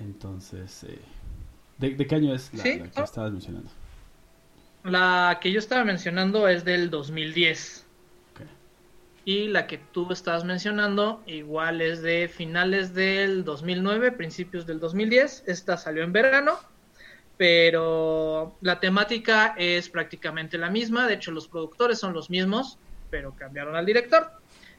[0.00, 0.84] entonces...
[0.84, 0.98] eh,
[1.78, 3.70] ¿de, de qué año es la, Sí, la que estabas mencionando?
[4.82, 7.86] La que yo estaba mencionando es del 2010.
[8.32, 8.40] Ok.
[9.24, 15.44] Y la que tú estabas mencionando igual es de finales del 2009, principios del 2010.
[15.46, 16.58] Esta salió en verano,
[17.36, 21.06] pero la temática es prácticamente la misma.
[21.06, 22.78] De hecho, los productores son los mismos,
[23.10, 24.30] pero cambiaron al director.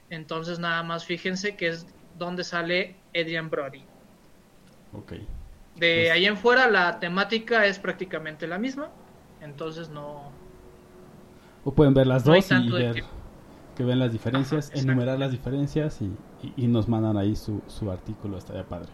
[0.10, 1.86] Entonces, nada más fíjense que es
[2.18, 3.89] donde sale Adrian Brody.
[4.94, 5.12] Ok.
[5.12, 5.26] De
[5.78, 8.90] Pues- ahí en fuera, la temática es prácticamente la misma.
[9.42, 10.32] Entonces, no,
[11.66, 13.04] O pueden ver las No dos y ver que-
[13.76, 16.06] que ven las diferencias, Ajá, enumerar las diferencias y,
[16.44, 18.90] y- y nos mandan ahí su, su artículo, estaría padre.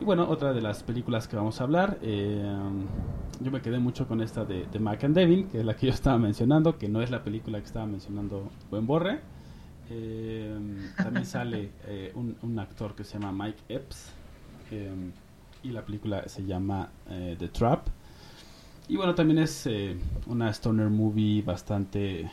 [0.00, 2.44] Y bueno, otra de las películas que vamos a hablar, eh,
[3.40, 5.86] yo me quedé mucho con esta de, de Mac and Devin, que es la que
[5.86, 9.20] yo estaba mencionando, que no es la película que estaba mencionando Buen Borre.
[9.90, 10.56] Eh,
[10.96, 14.12] también sale eh, un, actor que se llama Mike Epps
[14.70, 14.90] eh,
[15.62, 17.88] y la película se llama The Trap.
[18.88, 19.68] Y bueno, también es
[20.26, 22.30] una stoner movie bastante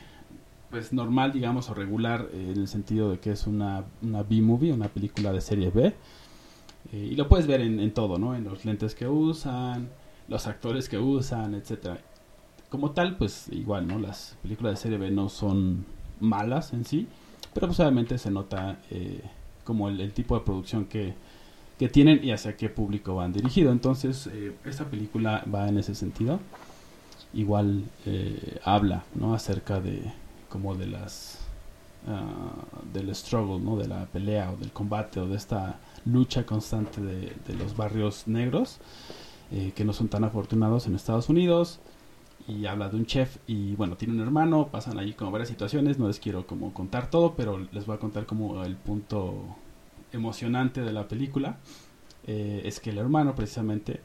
[0.70, 4.88] pues normal, digamos, o regular en el sentido de que es una, una B-movie, una
[4.90, 5.94] película de serie B.
[6.92, 8.36] Y lo puedes ver en, en todo, ¿no?
[8.36, 9.90] En los lentes que usan,
[10.28, 12.00] los actores que usan, etcétera.
[12.70, 13.98] Como tal, pues igual, ¿no?
[13.98, 15.86] Las películas de serie B no son
[16.20, 17.08] malas en sí,
[17.54, 19.22] pero pues obviamente se nota eh,
[19.64, 21.14] como el, tipo de producción que,
[21.78, 23.72] que tienen y hacia qué público van dirigido.
[23.72, 26.40] Entonces, eh, esta película va en ese sentido.
[27.34, 29.34] Igual eh, habla, ¿no?
[29.34, 30.12] Acerca de
[30.50, 31.40] como de las
[32.08, 33.78] uh, del struggle, ¿no?
[33.78, 38.28] De la pelea o del combate o de esta lucha constante de, de los barrios
[38.28, 38.80] negros
[39.54, 41.80] eh, que no son tan afortunados en Estados Unidos
[42.47, 45.99] y habla de un chef y bueno tiene un hermano pasan ahí como varias situaciones
[45.99, 49.56] no les quiero como contar todo pero les voy a contar como el punto
[50.12, 51.58] emocionante de la película.
[52.27, 54.01] Eh, es que el hermano precisamente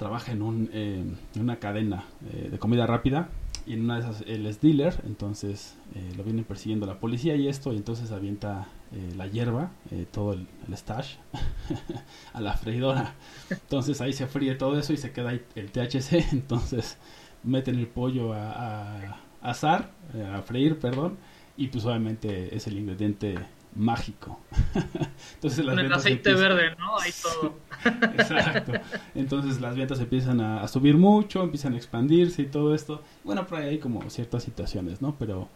[0.00, 3.28] trabaja en, un, eh, en una cadena eh, de comida rápida
[3.66, 7.36] y en una de esas él es dealer entonces eh, lo viene persiguiendo la policía
[7.36, 8.68] y esto y entonces avienta
[9.16, 9.70] la hierba
[10.10, 11.14] todo el, el stash
[12.32, 13.14] a la freidora.
[13.48, 16.96] Entonces ahí se fríe todo eso y se queda ahí el THC entonces
[17.44, 18.50] meten el pollo a,
[18.98, 21.16] a asar eh, a freír perdón
[21.56, 23.38] y pues obviamente es el ingrediente
[23.74, 24.40] mágico
[25.34, 26.98] entonces las Con el ventas aceite empiezan- verde, ¿no?
[26.98, 27.54] Ahí todo.
[28.12, 28.72] Exacto.
[29.14, 33.02] Entonces las ventas empiezan a, a subir mucho, empiezan a expandirse y todo esto.
[33.24, 35.14] Bueno, por ahí hay como ciertas situaciones, ¿no?
[35.18, 35.48] Pero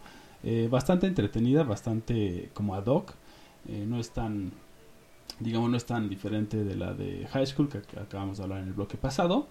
[0.43, 3.13] eh, bastante entretenida, bastante como ad hoc.
[3.67, 4.51] Eh, no es tan,
[5.39, 8.61] digamos, no es tan diferente de la de High School que ac- acabamos de hablar
[8.61, 9.47] en el bloque pasado.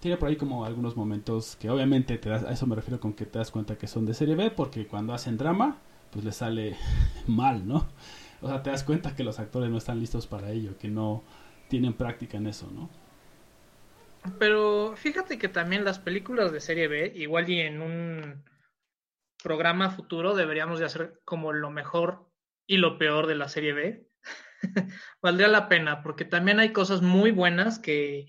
[0.00, 3.12] Tiene por ahí como algunos momentos que obviamente te das, a eso me refiero con
[3.12, 5.78] que te das cuenta que son de serie B, porque cuando hacen drama,
[6.10, 6.76] pues les sale
[7.26, 7.88] mal, ¿no?
[8.40, 11.22] O sea, te das cuenta que los actores no están listos para ello, que no
[11.68, 12.90] tienen práctica en eso, ¿no?
[14.38, 18.44] Pero fíjate que también las películas de serie B, igual y en un
[19.42, 22.28] programa futuro deberíamos de hacer como lo mejor
[22.66, 24.08] y lo peor de la serie B.
[25.22, 28.26] Valdría la pena, porque también hay cosas muy buenas que,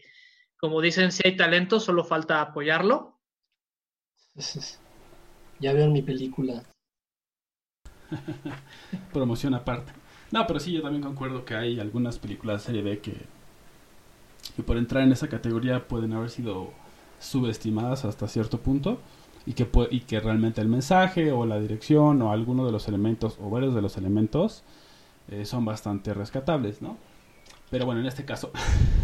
[0.64, 3.20] como dicen, si hay talento, solo falta apoyarlo.
[5.60, 6.64] Ya veo mi película.
[9.14, 9.92] Promoción aparte.
[10.32, 13.16] No, pero sí, yo también concuerdo que hay algunas películas de serie B que,
[14.56, 16.72] que por entrar en esa categoría pueden haber sido
[17.20, 19.00] subestimadas hasta cierto punto
[19.46, 23.38] y que, y que realmente el mensaje o la dirección o alguno de los elementos
[23.42, 24.64] o varios de los elementos
[25.28, 26.98] eh, son bastante rescatables, ¿no?
[27.74, 28.52] Pero bueno, en este caso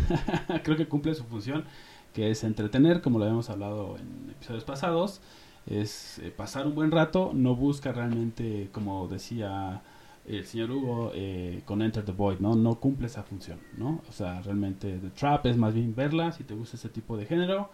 [0.64, 1.66] creo que cumple su función,
[2.14, 5.22] que es entretener, como lo habíamos hablado en episodios pasados,
[5.66, 9.82] es eh, pasar un buen rato, no busca realmente, como decía
[10.28, 12.54] el señor Hugo, eh, con Enter the Void, ¿no?
[12.54, 14.04] No cumple esa función, ¿no?
[14.08, 17.26] O sea, realmente The Trap es más bien verla, si te gusta ese tipo de
[17.26, 17.72] género,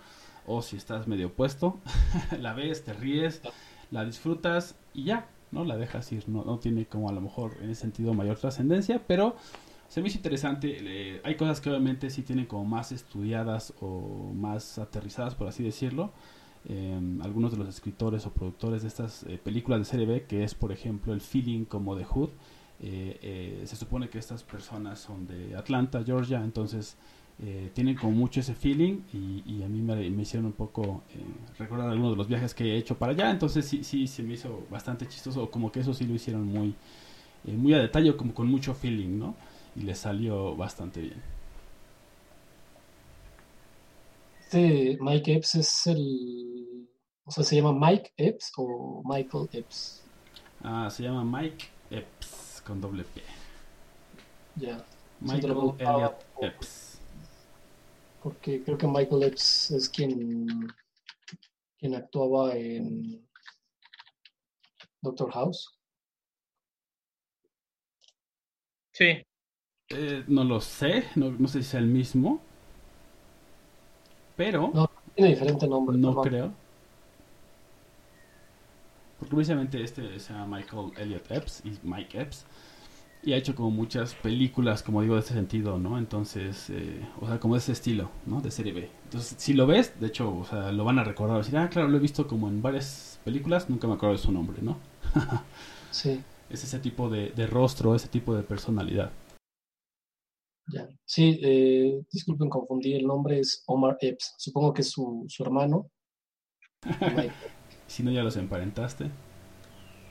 [0.47, 1.81] o si estás medio opuesto,
[2.39, 3.41] la ves, te ríes,
[3.91, 5.65] la disfrutas y ya, ¿no?
[5.65, 9.01] La dejas ir, no, no tiene como a lo mejor en ese sentido mayor trascendencia,
[9.05, 9.35] pero
[9.95, 14.29] se me hizo interesante, eh, hay cosas que obviamente sí tienen como más estudiadas o
[14.35, 16.11] más aterrizadas, por así decirlo,
[16.67, 20.43] eh, algunos de los escritores o productores de estas eh, películas de serie B, que
[20.43, 22.27] es por ejemplo el feeling como de Hood.
[22.81, 26.97] Eh, se supone que estas personas son de Atlanta, Georgia, entonces
[27.73, 31.03] tienen como mucho ese feeling y, a mí me, hicieron un poco
[31.57, 34.33] recordar algunos de los viajes que he hecho para allá, entonces sí, sí se me
[34.33, 36.75] hizo bastante chistoso, como que eso sí lo hicieron muy,
[37.45, 39.35] muy a detalle, como con mucho feeling, ¿no?
[39.75, 41.21] Y les salió bastante bien.
[44.39, 46.87] Este Mike Epps es el.
[47.25, 50.03] O sea, ¿se llama Mike Epps o Michael Epps?
[50.61, 53.21] Ah, se llama Mike Epps con doble P.
[54.55, 54.85] Ya.
[55.19, 56.99] Michael Elliot Epps.
[58.21, 60.47] Porque creo que Michael Epps es quien,
[61.77, 63.27] quien actuaba en
[65.01, 65.77] Doctor House.
[68.93, 69.25] Sí.
[69.89, 72.39] Eh, no lo sé, no, no sé si sea el mismo.
[74.37, 75.97] Pero No, tiene diferente nombre.
[75.97, 76.23] no perdón.
[76.23, 76.53] creo.
[79.19, 82.45] Porque precisamente este se llama Michael Elliot Epps y Mike Epps.
[83.23, 85.97] Y ha hecho como muchas películas, como digo, de ese sentido, ¿no?
[85.97, 88.41] Entonces, eh, o sea, como ese estilo, ¿no?
[88.41, 88.89] De serie B.
[89.05, 91.37] Entonces, si lo ves, de hecho, o sea, lo van a recordar.
[91.39, 94.31] Decir, ah, claro, lo he visto como en varias películas, nunca me acuerdo de su
[94.31, 94.77] nombre, ¿no?
[95.91, 99.11] Sí, es ese tipo de, de rostro, ese tipo de personalidad.
[100.67, 100.87] Ya.
[101.05, 102.93] Sí, eh, disculpen, confundí.
[102.93, 104.33] El nombre es Omar Epps.
[104.37, 105.89] Supongo que es su, su hermano.
[107.87, 109.11] Si no, ya los emparentaste.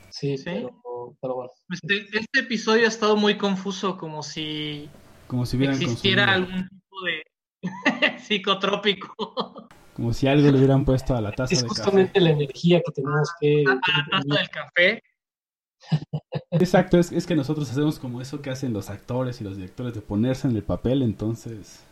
[0.09, 0.43] Sí, Sí.
[0.45, 1.51] Pero, pero bueno.
[1.69, 4.89] Este, este episodio ha estado muy confuso, como si
[5.27, 6.55] Como si hubieran existiera consumido.
[6.55, 7.23] algún tipo de
[8.19, 11.81] psicotrópico Como si algo le hubieran puesto a la taza Es de café.
[11.81, 13.63] justamente la energía que tenemos que.
[13.67, 15.03] a la taza del café.
[16.51, 19.93] Exacto, es, es que nosotros hacemos como eso que hacen los actores y los directores
[19.93, 21.83] de ponerse en el papel, entonces...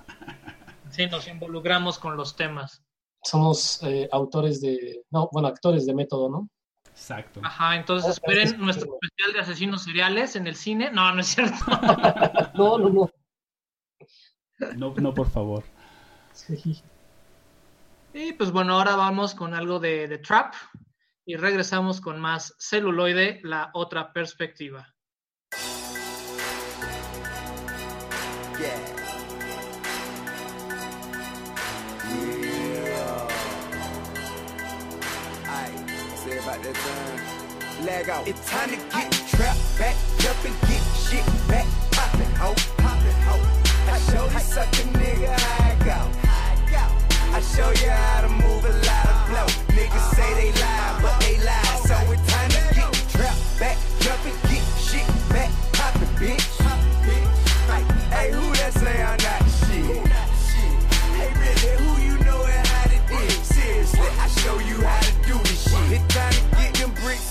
[0.89, 2.83] Sí, nos involucramos con los temas.
[3.23, 5.03] Somos eh, autores de.
[5.09, 6.49] No, bueno, actores de método, ¿no?
[6.87, 7.41] Exacto.
[7.43, 10.91] Ajá, entonces esperen nuestro especial de asesinos seriales en el cine.
[10.91, 11.55] No, no es cierto.
[12.53, 13.09] No, no, no.
[14.75, 15.63] No, no, por favor.
[16.33, 16.83] Sí.
[18.13, 20.53] Y pues bueno, ahora vamos con algo de, de trap
[21.25, 24.93] y regresamos con más celuloide, la otra perspectiva.
[38.09, 38.27] Out.
[38.27, 39.95] It's time to get trapped back
[40.27, 43.39] up and get shit back poppin', ho, poppin', ho.
[43.89, 46.23] I show you suck a nigga I go.
[47.33, 48.82] I show you how to move a
[49.47, 49.75] flow.
[49.75, 51.22] Niggas say they lie, but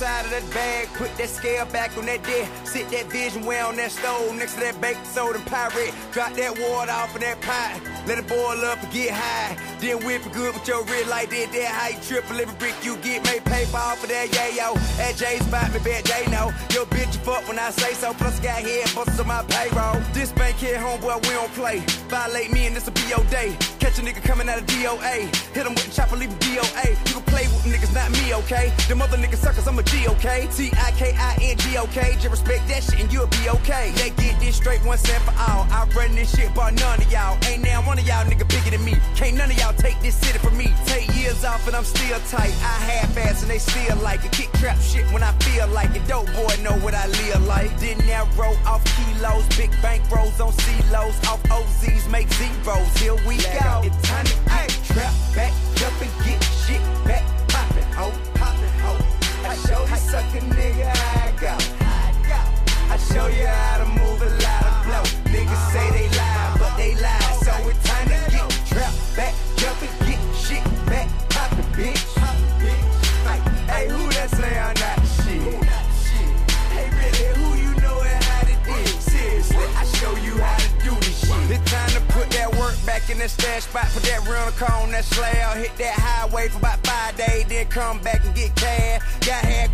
[0.02, 3.68] out of that bag, put that scale back on that deck, sit that vision well
[3.68, 5.94] on that stove next to that baking soda pirate.
[6.12, 9.56] Drop that water off in that pot, let it boil up and get high.
[9.80, 12.74] Then whip it good with your red light, then that how you triple every brick
[12.82, 14.76] you get, make paper off of that yayo.
[14.98, 16.52] At Jay's spot, me bet Jay know.
[16.70, 20.00] Your bitch fuck when I say so, plus got head busters on my payroll.
[20.12, 21.80] This bank here, homeboy, we don't play.
[22.08, 23.56] Violate me and this'll be your day.
[23.78, 25.26] Catch a nigga coming out of DOA.
[25.54, 26.90] Hit him with the chopper, leave him DOA.
[27.08, 28.72] You can play with niggas, not me, okay?
[28.88, 30.48] Them other niggas suckers, I'm a G, okay?
[30.56, 32.12] T-I-K-I-N-G, okay?
[32.16, 33.92] Just respect that shit and you'll be okay.
[33.96, 35.68] They get this straight once and for all.
[35.68, 37.36] I run this shit, but none of y'all.
[37.46, 38.96] Ain't now one of y'all nigga bigger than me.
[39.16, 40.72] Can't none of y'all take this city from me.
[40.86, 42.56] Take years off and I'm still tight.
[42.64, 44.32] I half-ass and they still like it.
[44.32, 46.08] Kick trap shit when I feel like it.
[46.08, 47.68] Dope boy know what I live like.
[47.78, 52.88] Didn't that roll off kilos, big bank rolls on C-lows, off OZs make zeros.
[52.96, 53.84] Here we go.
[53.84, 55.52] It's time to get trap back
[55.84, 56.51] up and get
[63.10, 65.04] show you how to move a lot of flow.
[65.32, 67.18] Niggas say they lie, but they lie.
[67.42, 72.04] So it's time to get trapped back jump and get shit back poppin', bitch.
[73.26, 75.64] Like, hey, who that say I'm not the shit?
[76.74, 78.76] Hey, really, who you know and how to do?
[79.00, 81.58] Seriously, I show you how to do this shit.
[81.58, 83.86] It's time to put that work back in the stash spot.
[83.94, 85.56] Put that rental car on that slab.
[85.58, 89.02] Hit that highway for about five days, then come back and get cash.
[89.26, 89.71] Got thing.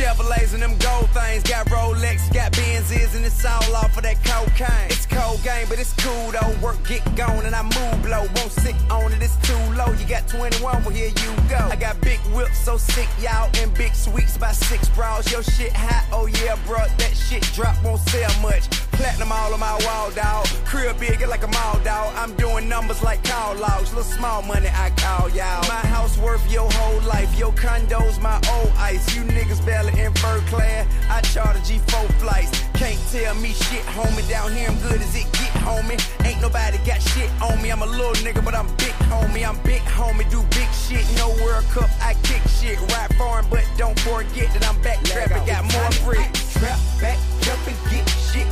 [0.00, 1.42] Chevrolets and them gold things.
[1.42, 4.88] Got Rolex, got Benzes, and it's all off of that cocaine.
[4.88, 6.56] It's cold game, but it's cool though.
[6.64, 8.24] Work get gone and I move low.
[8.36, 9.92] Won't sit on it, it's too low.
[9.92, 11.58] You got 21, well here you go.
[11.70, 15.30] I got big whips, so sick, y'all, and big sweets by six bras.
[15.30, 16.88] Your shit hot, oh yeah, bruh.
[16.96, 18.79] That shit drop won't sell much.
[19.00, 20.44] Platinum all on my wall, dog.
[20.66, 22.12] Crib big like a mall, dog.
[22.16, 23.94] I'm doing numbers like call logs.
[23.94, 25.64] Little small money, I call y'all.
[25.68, 27.34] My house worth your whole life.
[27.38, 29.16] Your condo's my old ice.
[29.16, 30.86] You niggas barely in first class.
[31.08, 32.50] I charter G4 flights.
[32.74, 34.28] Can't tell me shit, homie.
[34.28, 35.96] Down here, I'm good as it get, homie.
[36.26, 37.70] Ain't nobody got shit on me.
[37.72, 39.48] I'm a little nigga, but I'm big, homie.
[39.48, 40.30] I'm big, homie.
[40.30, 41.06] Do big shit.
[41.16, 42.78] No World Cup, I kick shit.
[42.92, 45.46] Ride foreign, but don't forget that I'm back trapping.
[45.46, 46.52] Got more bricks.
[46.52, 48.49] Trap back, jump and get shit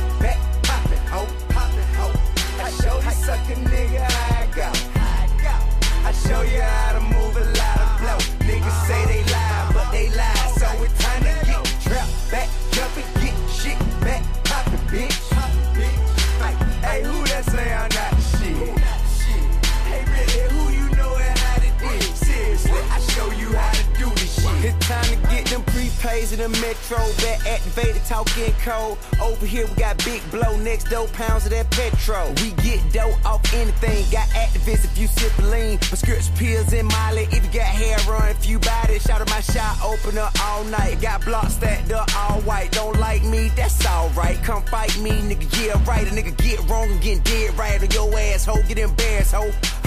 [2.69, 4.69] I show you suck a nigga I go.
[6.05, 7.18] I show you how to move
[26.19, 26.99] in the metro.
[27.23, 28.97] Back activated, talking code.
[29.21, 30.57] Over here, we got big blow.
[30.57, 32.29] Next dope pounds of that petrol.
[32.41, 34.03] We get dope off anything.
[34.11, 35.77] Got activists if you sip lean.
[35.79, 37.27] Prescription pills in Molly.
[37.31, 39.39] If you got hair run, if you buy this, shout out my.
[39.83, 41.01] Open up all night.
[41.01, 42.71] Got blocks stacked up all white.
[42.71, 44.41] Don't like me, that's alright.
[44.43, 45.47] Come fight me, nigga.
[45.59, 46.05] Yeah, right.
[46.05, 48.61] A nigga get wrong and get dead right on your asshole.
[48.67, 49.33] Get embarrassed,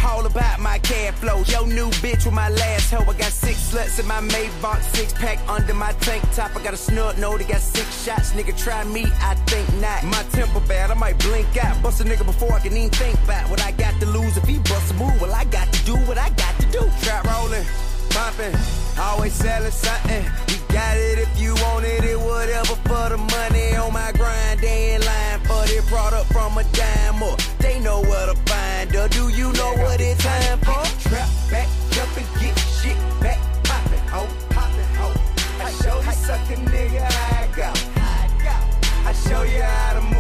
[0.05, 1.43] All about my cash flow.
[1.47, 3.09] Yo, new bitch with my last hoe.
[3.09, 6.55] I got six sluts in my Maybach, six pack under my tank top.
[6.57, 8.33] I got a snort note, I got six shots.
[8.33, 10.05] Nigga, try me, I think not.
[10.05, 11.81] My temper bad, I might blink out.
[11.83, 14.37] Bust a nigga before I can even think about what I got to lose.
[14.37, 16.83] If he bust a move, well, I got to do what I got to do.
[17.03, 17.65] Trap rolling,
[18.13, 18.55] bumping,
[18.99, 20.25] always selling something.
[20.49, 23.77] You got it if you want it, it whatever for the money.
[23.77, 28.01] On my grind, they in line for the product from a dime or they know
[28.03, 28.52] where to
[28.95, 29.09] her.
[29.09, 30.83] Do you know what it's time for?
[31.09, 35.13] Trap back, jump and get shit back poppin', ho, poppin', ho.
[35.61, 37.73] I show you suck a nigga how I go.
[39.05, 40.12] I show you how to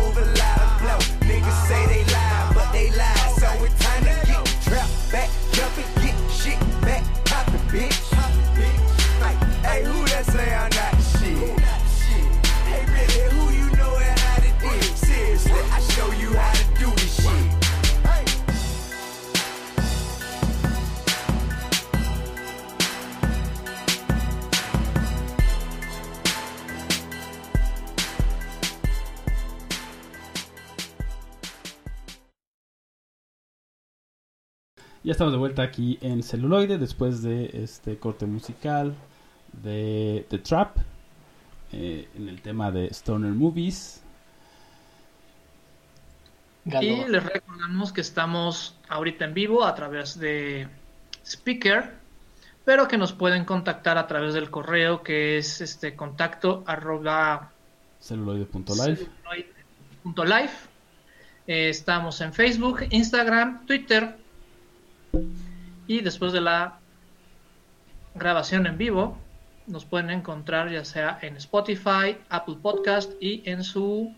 [35.12, 38.94] Ya estamos de vuelta aquí en celuloide después de este corte musical
[39.62, 40.78] de The Trap
[41.70, 44.02] eh, en el tema de Stoner Movies.
[46.64, 50.66] Y les recordamos que estamos ahorita en vivo a través de
[51.26, 51.92] Speaker,
[52.64, 57.52] pero que nos pueden contactar a través del correo que es este contacto arroba
[58.00, 59.06] celuloide.life.
[61.46, 64.21] Eh, estamos en Facebook, Instagram, Twitter
[65.86, 66.80] y después de la
[68.14, 69.18] grabación en vivo
[69.66, 74.14] nos pueden encontrar ya sea en Spotify, Apple Podcast y en su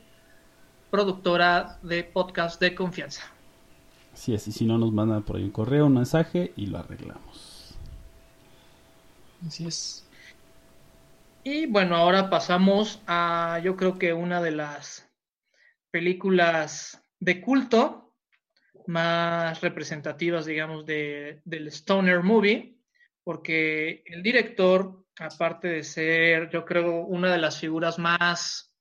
[0.91, 3.23] productora de podcast de confianza.
[4.13, 6.79] Así es, y si no nos mandan por ahí un correo, un mensaje y lo
[6.79, 7.75] arreglamos.
[9.47, 10.09] Así es.
[11.43, 15.11] Y bueno, ahora pasamos a yo creo que una de las
[15.91, 18.04] películas de culto
[18.87, 22.79] más representativas, digamos, de, del Stoner Movie,
[23.23, 28.75] porque el director, aparte de ser, yo creo, una de las figuras más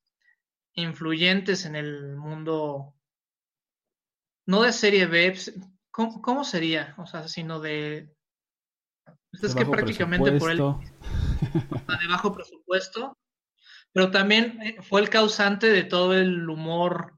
[0.74, 2.94] influyentes en el mundo,
[4.46, 5.54] no de serie B, pues,
[5.90, 6.94] ¿cómo, sería?
[6.98, 8.12] O sea, sino de...
[9.32, 10.58] es que prácticamente por él...
[12.00, 13.16] de bajo presupuesto,
[13.92, 17.13] pero también eh, fue el causante de todo el humor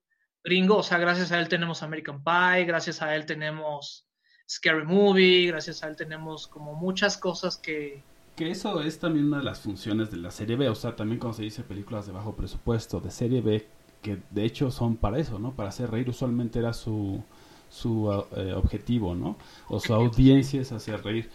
[0.46, 4.06] gringo, o sea, gracias a él tenemos American Pie, gracias a él tenemos
[4.48, 8.02] Scary Movie, gracias a él tenemos como muchas cosas que,
[8.36, 11.18] que eso es también una de las funciones de la serie B, o sea, también
[11.18, 13.66] cuando se dice películas de bajo presupuesto, de serie B,
[14.02, 15.56] que de hecho son para eso, ¿no?
[15.56, 17.24] Para hacer reír, usualmente era su,
[17.70, 19.38] su eh, objetivo, ¿no?
[19.68, 21.30] O su audiencia es hacer reír.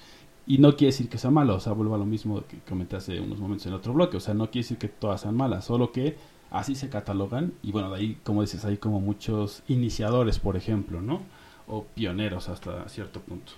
[0.45, 2.95] Y no quiere decir que sea malo, o sea, vuelvo a lo mismo que comenté
[2.97, 5.65] hace unos momentos en otro bloque, o sea, no quiere decir que todas sean malas,
[5.65, 6.17] solo que
[6.51, 11.01] así se catalogan y bueno, de ahí, como dices, hay como muchos iniciadores, por ejemplo,
[11.01, 11.23] ¿no?
[11.65, 13.53] O pioneros hasta cierto punto.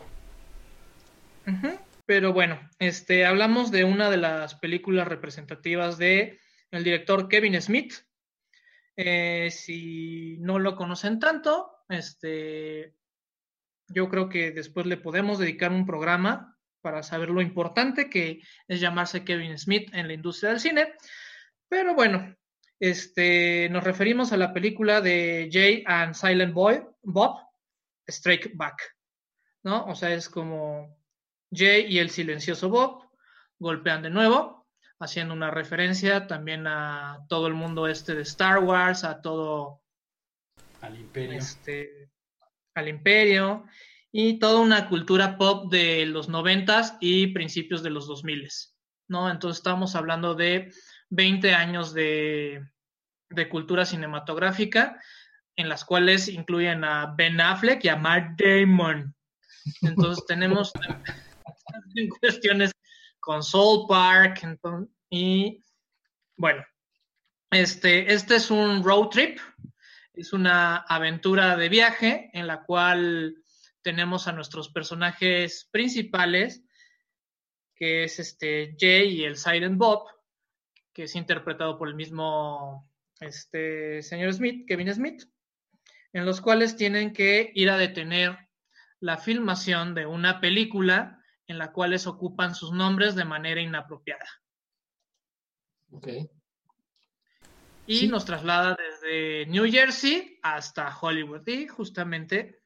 [2.05, 6.39] Pero bueno, este, hablamos de una de las películas representativas de
[6.71, 7.93] el director Kevin Smith.
[8.95, 12.93] Eh, si no lo conocen tanto, este,
[13.87, 18.79] yo creo que después le podemos dedicar un programa para saber lo importante que es
[18.79, 20.93] llamarse Kevin Smith en la industria del cine.
[21.69, 22.35] Pero bueno,
[22.79, 27.37] este, nos referimos a la película de Jay and Silent Boy, Bob,
[28.07, 28.95] Strike Back,
[29.63, 29.85] ¿no?
[29.85, 30.97] O sea, es como
[31.51, 33.09] Jay y el silencioso Bob
[33.59, 34.67] golpean de nuevo,
[34.99, 39.81] haciendo una referencia también a todo el mundo este de Star Wars, a todo
[40.81, 41.37] al imperio.
[41.37, 42.09] Este,
[42.75, 43.65] al imperio
[44.11, 48.75] y toda una cultura pop de los noventas y principios de los dos miles,
[49.07, 49.29] ¿no?
[49.29, 50.71] Entonces estamos hablando de
[51.13, 52.65] 20 años de,
[53.29, 54.99] de cultura cinematográfica
[55.55, 59.15] en las cuales incluyen a Ben Affleck y a Mark Damon.
[59.81, 60.73] Entonces tenemos
[61.95, 62.71] en cuestiones
[63.19, 64.41] con Soul Park
[65.09, 65.63] y
[66.35, 66.65] bueno,
[67.51, 69.39] este, este es un road trip,
[70.13, 73.35] es una aventura de viaje en la cual
[73.83, 76.63] tenemos a nuestros personajes principales,
[77.75, 80.07] que es este Jay y el Silent Bob,
[80.93, 82.89] que es interpretado por el mismo
[83.19, 85.23] este señor Smith, Kevin Smith,
[86.11, 88.37] en los cuales tienen que ir a detener
[88.99, 94.29] la filmación de una película en la cual ocupan sus nombres de manera inapropiada.
[95.91, 96.07] Ok.
[97.85, 102.61] Y nos traslada desde New Jersey hasta Hollywood y justamente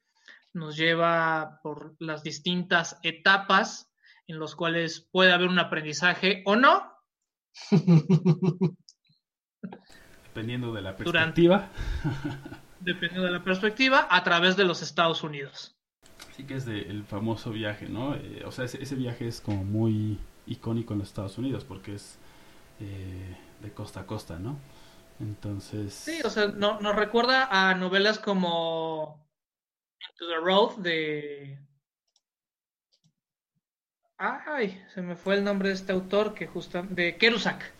[0.53, 3.91] nos lleva por las distintas etapas
[4.27, 6.96] en los cuales puede haber un aprendizaje o no.
[10.23, 11.69] Dependiendo de la perspectiva.
[12.79, 15.75] dependiendo de la perspectiva, a través de los Estados Unidos.
[16.35, 18.15] Sí que es del famoso viaje, ¿no?
[18.15, 22.19] Eh, o sea, ese, viaje es como muy icónico en los Estados Unidos porque es
[22.79, 24.59] eh, de costa a costa, ¿no?
[25.19, 25.93] Entonces...
[25.93, 29.27] Sí, o sea, no, nos recuerda a novelas como
[29.99, 31.59] Into the Road de...
[34.17, 36.81] Ay, se me fue el nombre de este autor que justo...
[36.89, 37.71] de Kerouac.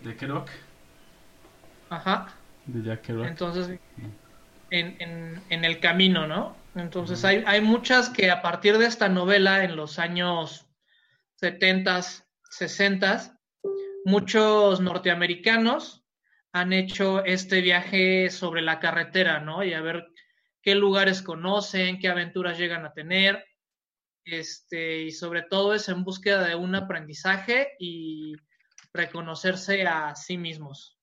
[0.00, 0.50] ¿De Kerouac?
[1.90, 2.34] Ajá.
[2.64, 3.28] De Jack Kerouac.
[3.28, 3.78] Entonces,
[4.70, 6.56] en, en, el camino, ¿no?
[6.74, 10.66] Entonces hay, hay muchas que a partir de esta novela en los años
[11.36, 12.00] 70,
[12.50, 13.38] 60,
[14.06, 16.04] muchos norteamericanos
[16.52, 19.62] han hecho este viaje sobre la carretera, ¿no?
[19.64, 20.08] Y a ver
[20.62, 23.44] qué lugares conocen, qué aventuras llegan a tener,
[24.30, 28.34] este, y sobre todo es en búsqueda de un aprendizaje y
[28.92, 30.98] reconocerse a sí mismos.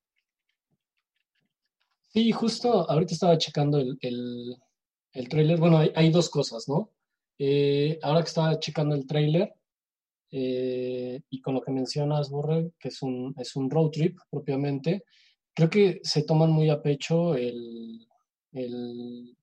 [2.10, 4.58] Sí, justo ahorita estaba checando el,
[5.12, 6.92] el tráiler, bueno, hay, dos cosas, ¿no?
[7.38, 9.54] Eh, ahora que estaba checando el tráiler
[10.32, 15.04] eh, y con lo que mencionas, Borre, que es un, es un road trip propiamente,
[15.54, 18.08] creo que se toman muy a pecho el,
[18.52, 19.36] el,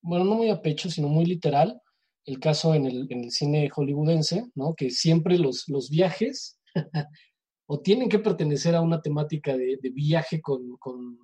[0.00, 1.80] bueno, no muy a pecho, sino muy literal,
[2.24, 4.74] el caso en el, en el cine hollywoodense, ¿no?
[4.74, 6.60] Que siempre los, los viajes
[7.66, 11.18] o tienen que pertenecer a una temática de, de viaje con, con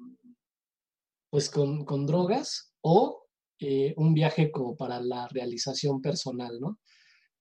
[1.31, 3.27] pues con, con, drogas o
[3.61, 6.79] eh, un viaje como para la realización personal, ¿no?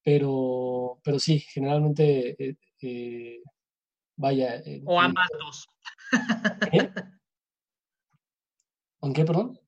[0.03, 3.41] Pero, pero sí, generalmente, eh, eh,
[4.15, 4.61] vaya.
[4.85, 5.67] o ambas dos.
[9.01, 9.59] ¿En qué, perdón?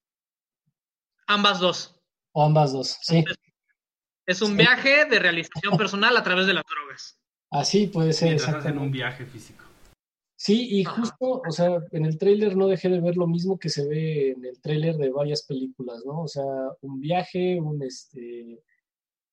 [1.28, 2.02] Ambas dos.
[2.32, 3.24] O ambas dos, sí.
[4.30, 4.58] Es un sí.
[4.58, 7.18] viaje de realización personal a través de las drogas.
[7.50, 8.36] Así puede ser.
[8.36, 9.66] Mientras en un viaje físico.
[10.36, 13.70] Sí, y justo, o sea, en el tráiler no dejé de ver lo mismo que
[13.70, 16.22] se ve en el tráiler de varias películas, ¿no?
[16.22, 16.46] O sea,
[16.82, 18.62] un viaje, un este,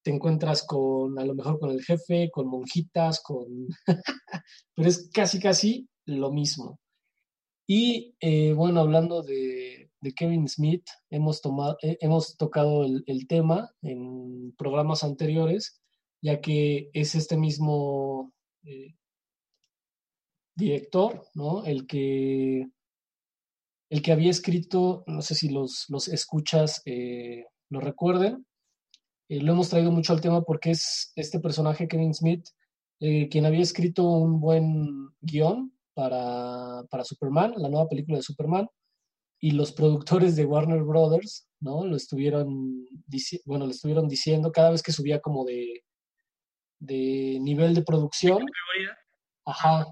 [0.03, 3.68] te encuentras con, a lo mejor con el jefe, con monjitas, con,
[4.74, 6.80] pero es casi, casi lo mismo.
[7.66, 13.70] Y eh, bueno, hablando de, de, Kevin Smith, hemos, tomado, eh, hemos tocado el, tema
[13.82, 15.80] en programas anteriores,
[16.22, 18.32] ya que es este mismo
[18.64, 18.94] eh,
[20.57, 21.64] director, ¿no?
[21.64, 22.66] El que,
[23.90, 28.47] el que había escrito, no sé si los, los escuchas eh, lo recuerden,
[29.28, 32.47] lo hemos traído mucho al tema porque es este personaje, Kevin Smith,
[32.99, 38.68] quien había escrito un buen guion para, para, Superman, la nueva película de Superman,
[39.41, 41.84] y los productores de Warner Brothers, ¿no?
[41.84, 42.87] Lo estuvieron,
[43.45, 45.84] bueno, le estuvieron diciendo cada vez que subía como de,
[46.78, 48.45] de nivel de producción.
[49.45, 49.87] Ajá,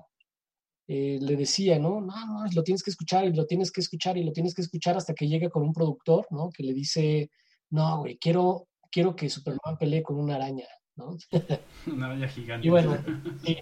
[0.86, 2.00] eh, le decía, ¿no?
[2.00, 4.62] No, no, lo tienes que escuchar y lo tienes que escuchar y lo tienes que
[4.62, 6.50] escuchar hasta que llega con un productor, ¿no?
[6.50, 7.30] Que le dice,
[7.70, 10.66] no, güey, quiero, quiero que Superman pelee con una araña,
[10.96, 11.16] ¿no?
[11.86, 12.66] Una araña gigante.
[12.66, 12.96] Y bueno,
[13.44, 13.58] sí.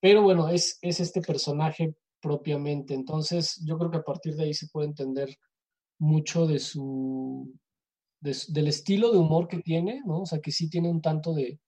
[0.00, 1.94] Pero bueno, es, es este personaje
[2.24, 2.94] propiamente.
[2.94, 5.36] Entonces, yo creo que a partir de ahí se puede entender
[5.98, 7.54] mucho de su,
[8.20, 10.22] de, del estilo de humor que tiene, ¿no?
[10.22, 11.60] O sea, que sí tiene un tanto de,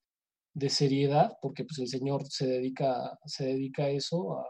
[0.55, 4.47] de seriedad, porque pues el señor se dedica, se dedica a eso, a,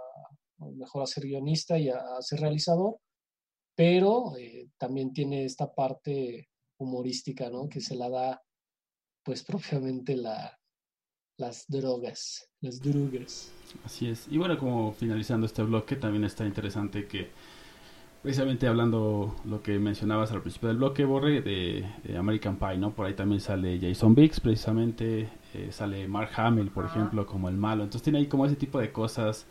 [0.77, 3.01] mejor a ser guionista y a, a ser realizador,
[3.75, 6.49] pero eh, también tiene esta parte
[6.79, 7.69] humorística, ¿no?
[7.69, 8.43] Que se la da,
[9.25, 10.57] pues propiamente la,
[11.39, 13.53] las drogas, las drogas.
[13.85, 14.27] Así es.
[14.31, 17.31] Y bueno, como finalizando este bloque, también está interesante que
[18.23, 22.93] precisamente hablando lo que mencionabas al principio del bloque, Borre, de, de American Pie, ¿no?
[22.93, 27.57] Por ahí también sale Jason Biggs, precisamente, eh, sale Mark Hamill, por ejemplo, como el
[27.57, 27.85] malo.
[27.85, 29.47] Entonces tiene ahí como ese tipo de cosas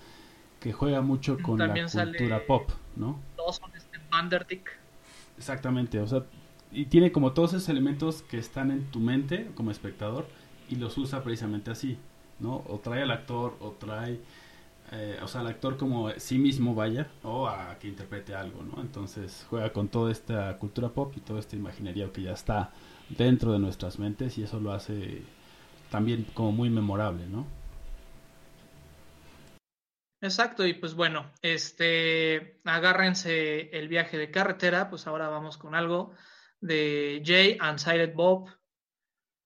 [0.60, 3.20] que juega mucho con también la cultura pop, ¿no?
[3.38, 4.70] Dawson, este Vanderdick.
[5.38, 6.26] Exactamente, o sea,
[6.72, 10.26] y tiene como todos esos elementos que están en tu mente como espectador
[10.70, 11.98] y los usa precisamente así,
[12.40, 12.64] ¿no?
[12.68, 14.20] O trae al actor, o trae
[14.92, 18.82] eh, o sea, al actor como sí mismo vaya, o a que interprete algo, ¿no?
[18.82, 22.72] Entonces juega con toda esta cultura pop y toda esta imaginería que ya está
[23.10, 25.24] dentro de nuestras mentes y eso lo hace
[25.90, 27.48] también como muy memorable, ¿no?
[30.22, 36.14] Exacto, y pues bueno, este, agárrense el viaje de carretera, pues ahora vamos con algo
[36.62, 38.50] de Jay Unsighted Bob,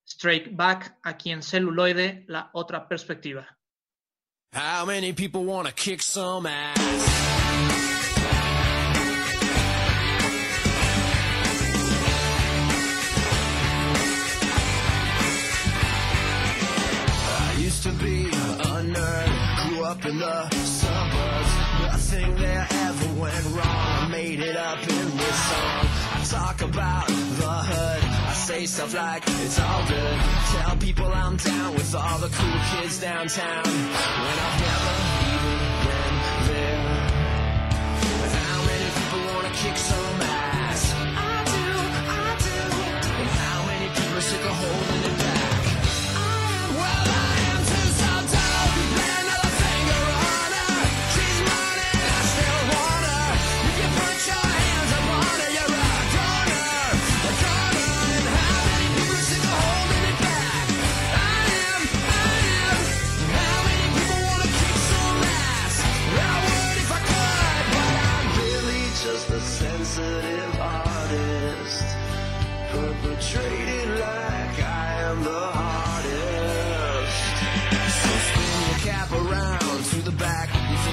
[0.09, 3.45] Straight Back, aquí en celuloide, la otra perspectiva.
[4.51, 6.77] How many people wanna kick some ass?
[17.21, 21.53] I used to be a nerd, grew up in the suburbs.
[21.83, 23.65] Nothing there ever went wrong.
[23.65, 25.87] I made it up in this song.
[26.13, 28.08] I talk about the hood.
[28.49, 30.19] Say stuff like it's all good.
[30.53, 33.63] Tell people I'm down with all the cool kids downtown.
[33.63, 34.93] When I've never
[35.33, 36.15] even been
[36.49, 36.89] there.
[38.33, 40.93] How many people wanna kick some ass?
[40.95, 41.67] I do,
[42.09, 42.59] I do.
[43.21, 45.28] And how many people are sick of holding it back?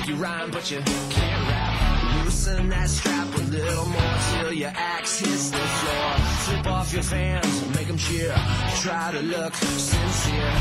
[0.07, 0.81] You rhyme, but you
[1.11, 2.25] can't rap.
[2.25, 6.15] Loosen that strap a little more till your axe hits the floor.
[6.47, 8.33] Tip off your fans make them cheer.
[8.83, 10.53] Try to look sincere.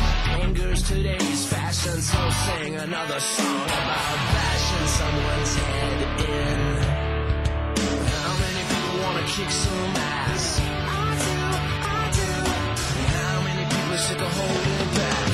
[0.42, 6.60] Anger's today's fashion, so sing another song about bashing someone's head in.
[8.26, 10.60] How many people wanna kick some ass?
[10.60, 11.38] I do,
[11.94, 12.30] I do.
[13.14, 15.25] How many people sick of holding back?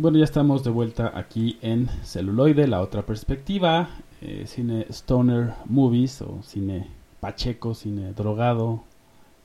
[0.00, 3.90] Bueno, ya estamos de vuelta aquí en Celuloide, la otra perspectiva,
[4.22, 6.88] eh, cine stoner movies o cine
[7.20, 8.82] pacheco, cine drogado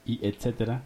[0.06, 0.84] y etcétera.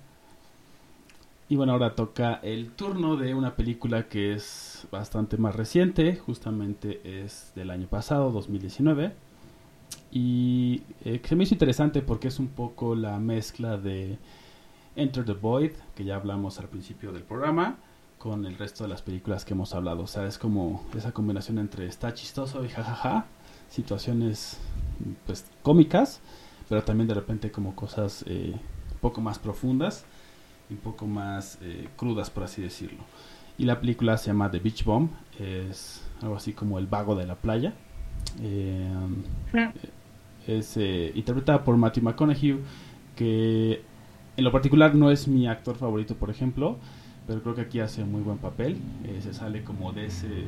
[1.49, 7.23] Y bueno, ahora toca el turno de una película que es bastante más reciente, justamente
[7.23, 9.13] es del año pasado, 2019.
[10.11, 14.17] Y eh, que se me hizo interesante porque es un poco la mezcla de
[14.95, 17.77] Enter the Void, que ya hablamos al principio del programa,
[18.19, 20.03] con el resto de las películas que hemos hablado.
[20.03, 23.25] O sea, es como esa combinación entre está chistoso y jajaja,
[23.69, 24.59] situaciones
[25.25, 26.21] pues cómicas,
[26.67, 30.05] pero también de repente como cosas eh, un poco más profundas
[30.69, 32.99] y un poco más eh, crudas, por así decirlo.
[33.57, 35.09] Y la película se llama The Beach Bomb,
[35.39, 37.73] es algo así como el vago de la playa.
[38.41, 38.89] Eh,
[40.47, 42.59] es eh, interpretada por Matthew McConaughey,
[43.15, 43.81] que
[44.37, 46.77] en lo particular no es mi actor favorito, por ejemplo,
[47.29, 48.77] pero creo que aquí hace muy buen papel.
[49.05, 50.45] Eh, se sale como de ese,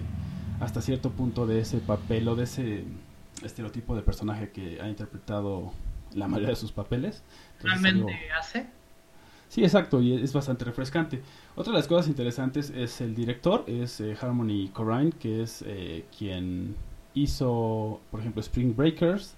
[0.59, 2.85] hasta cierto punto de ese papel o de ese
[3.43, 5.73] estereotipo de personaje que ha interpretado
[6.15, 7.21] la mayoría de sus papeles.
[7.57, 8.65] Entonces, realmente algo- hace.
[9.47, 11.21] Sí, exacto, y es bastante refrescante.
[11.55, 16.05] Otra de las cosas interesantes es el director, es eh, Harmony Korine, que es eh,
[16.17, 16.75] quien
[17.13, 19.35] hizo, por ejemplo, Spring Breakers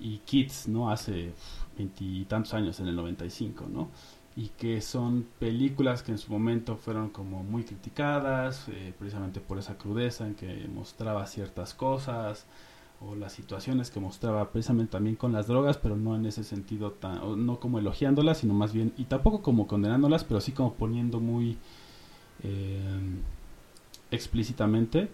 [0.00, 0.90] y Kids, ¿no?
[0.90, 1.30] Hace
[1.78, 3.88] veintitantos años, en el 95, ¿no?
[4.36, 9.58] Y que son películas que en su momento fueron como muy criticadas, eh, precisamente por
[9.58, 12.46] esa crudeza en que mostraba ciertas cosas,
[13.00, 16.92] o las situaciones que mostraba precisamente también con las drogas, pero no en ese sentido
[16.92, 21.20] tan, no como elogiándolas, sino más bien, y tampoco como condenándolas, pero sí como poniendo
[21.20, 21.58] muy
[22.42, 23.00] eh,
[24.10, 25.08] explícitamente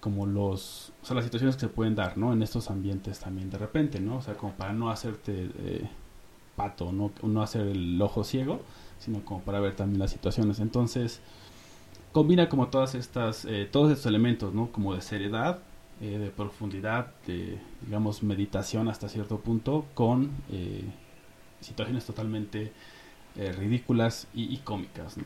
[0.00, 2.32] como los, o sea, las situaciones que se pueden dar, ¿no?
[2.32, 4.16] En estos ambientes también de repente, ¿no?
[4.16, 5.88] O sea, como para no hacerte eh,
[7.22, 8.60] no, hacer el ojo ciego,
[8.98, 10.60] sino como para ver también las situaciones.
[10.60, 11.20] Entonces,
[12.12, 14.72] combina como todas estas, eh, todos estos elementos, ¿no?
[14.72, 15.60] Como de seriedad,
[16.00, 20.84] eh, de profundidad, de, digamos, meditación hasta cierto punto, con eh,
[21.60, 22.72] situaciones totalmente
[23.56, 25.16] ridículas y, cómicas.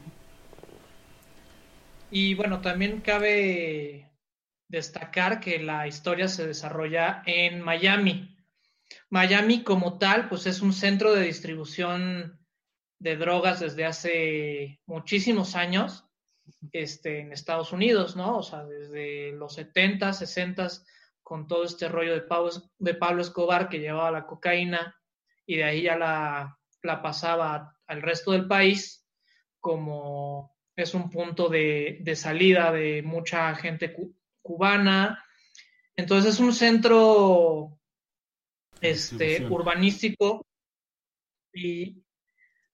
[2.10, 4.10] Y bueno, también cabe
[4.68, 8.33] destacar que la historia se desarrolla en Miami.
[9.10, 12.38] Miami como tal, pues es un centro de distribución
[12.98, 16.06] de drogas desde hace muchísimos años
[16.72, 18.38] este, en Estados Unidos, ¿no?
[18.38, 20.68] O sea, desde los 70, 60,
[21.22, 24.94] con todo este rollo de Pablo, de Pablo Escobar que llevaba la cocaína
[25.46, 29.06] y de ahí ya la, la pasaba al resto del país,
[29.60, 33.94] como es un punto de, de salida de mucha gente
[34.42, 35.24] cubana.
[35.96, 37.78] Entonces es un centro
[38.84, 40.46] este, urbanístico
[41.52, 42.02] y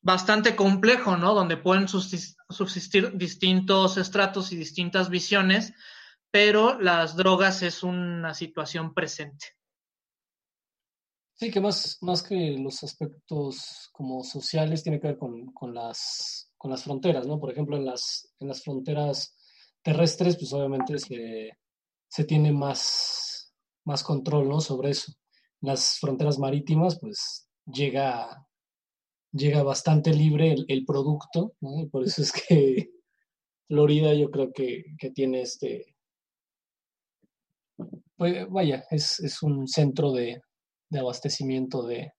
[0.02, 1.34] bastante complejo, ¿no?
[1.34, 5.74] Donde pueden subsistir distintos estratos y distintas visiones,
[6.30, 9.46] pero las drogas es una situación presente.
[11.34, 16.52] Sí, que más, más que los aspectos como sociales tiene que ver con, con, las,
[16.58, 17.40] con las fronteras, ¿no?
[17.40, 19.36] Por ejemplo, en las, en las fronteras
[19.82, 21.50] terrestres, pues obviamente se,
[22.08, 23.54] se tiene más,
[23.84, 24.60] más control, ¿no?
[24.60, 25.12] Sobre eso.
[25.62, 28.46] Las fronteras marítimas, pues llega,
[29.32, 31.80] llega bastante libre el, producto, ¿no?
[31.80, 32.90] Y por eso es que
[33.68, 35.94] Florida yo creo que, que tiene este,
[38.16, 40.42] pues vaya, es, es un centro de,
[40.90, 42.12] de abastecimiento de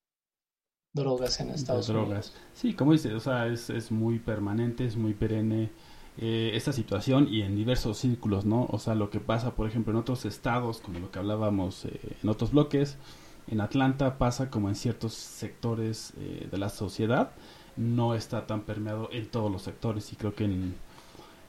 [0.93, 2.33] drogas en Estados de drogas.
[2.53, 5.69] Sí, como dices, o sea, es, es muy permanente, es muy perenne
[6.17, 8.67] eh, esta situación y en diversos círculos, ¿no?
[8.71, 11.99] O sea, lo que pasa, por ejemplo, en otros estados, como lo que hablábamos eh,
[12.21, 12.97] en otros bloques,
[13.47, 17.31] en Atlanta pasa como en ciertos sectores eh, de la sociedad,
[17.77, 20.75] no está tan permeado en todos los sectores y creo que en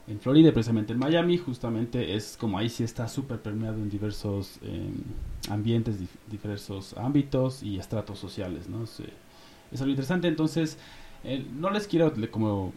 [0.08, 4.58] en Florida, precisamente en Miami, justamente es como ahí sí está súper permeado en diversos
[4.62, 4.94] em,
[5.48, 5.96] ambientes,
[6.28, 8.82] diversos ámbitos y estratos sociales, ¿no?
[8.84, 9.00] Es,
[9.70, 10.76] es algo interesante, entonces
[11.24, 12.72] eh, no les quiero como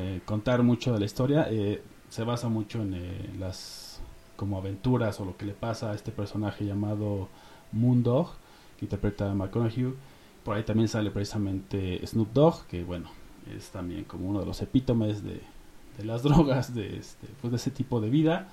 [0.00, 4.00] eh, contar mucho de la historia, eh, se basa mucho en las
[4.36, 7.28] como aventuras o lo que le pasa a este personaje llamado
[7.72, 8.32] Moondog,
[8.84, 9.94] interpreta a McConaughey,
[10.44, 13.10] por ahí también sale precisamente Snoop Dogg, que bueno,
[13.56, 15.40] es también como uno de los epítomes de
[15.96, 18.48] de las drogas, de, este, pues de ese tipo de vida.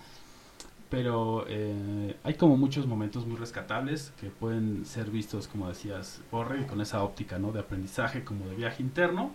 [0.90, 6.68] Pero eh, hay como muchos momentos muy rescatables que pueden ser vistos, como decías, Borre,
[6.68, 7.52] con esa óptica ¿no?
[7.52, 9.32] de aprendizaje, como de viaje interno.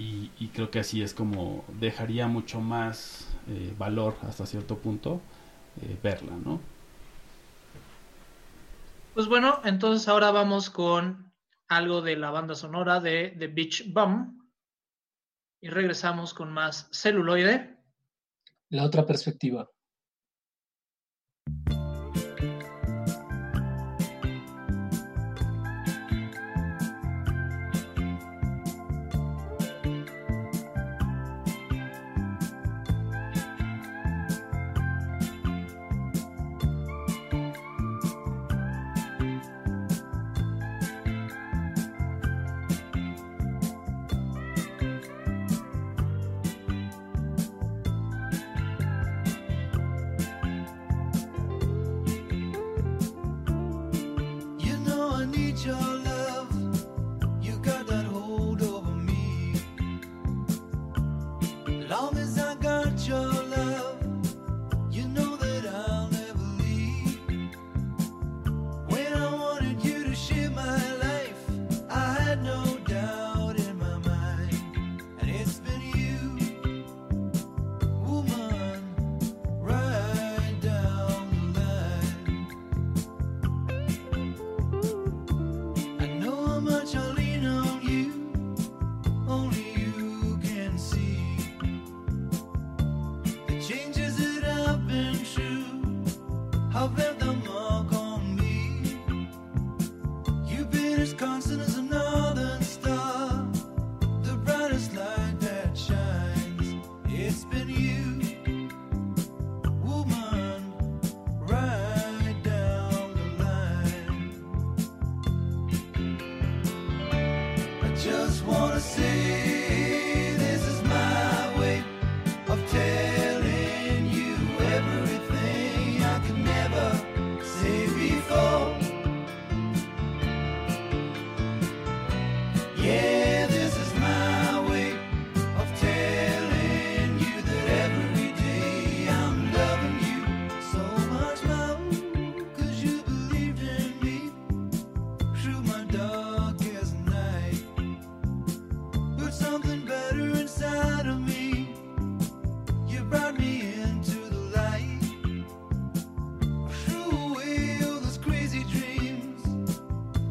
[0.00, 5.20] Y, creo que así es como dejaría mucho más eh, valor hasta cierto punto
[5.82, 6.60] eh, verla, ¿no?
[9.18, 11.34] Pues bueno, entonces ahora vamos con
[11.66, 14.48] algo de la banda sonora de The Beach Bum,
[15.60, 17.82] y regresamos con más celuloide.
[18.68, 19.68] La otra perspectiva.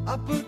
[0.08, 0.47] I put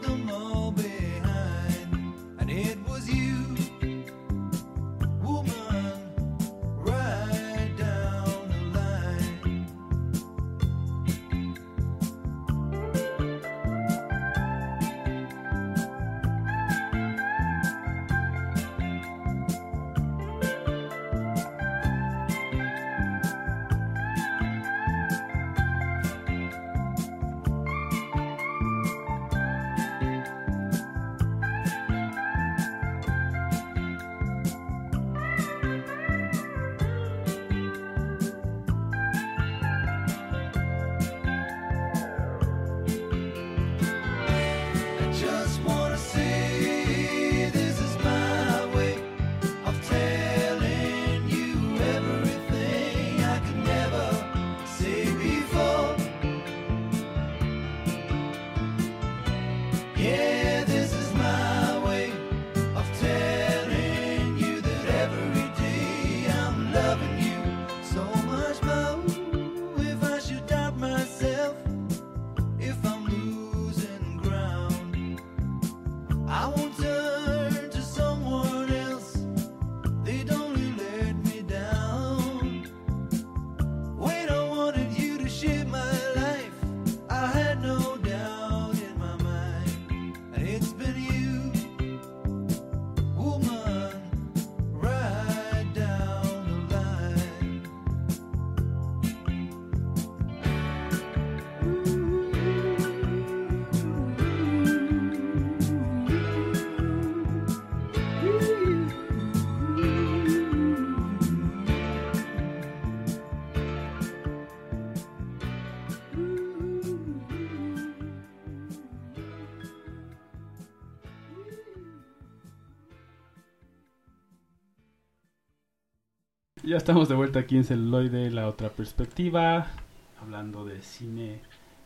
[126.70, 129.72] Ya estamos de vuelta aquí en Celuloide, la otra perspectiva,
[130.20, 131.42] hablando de cine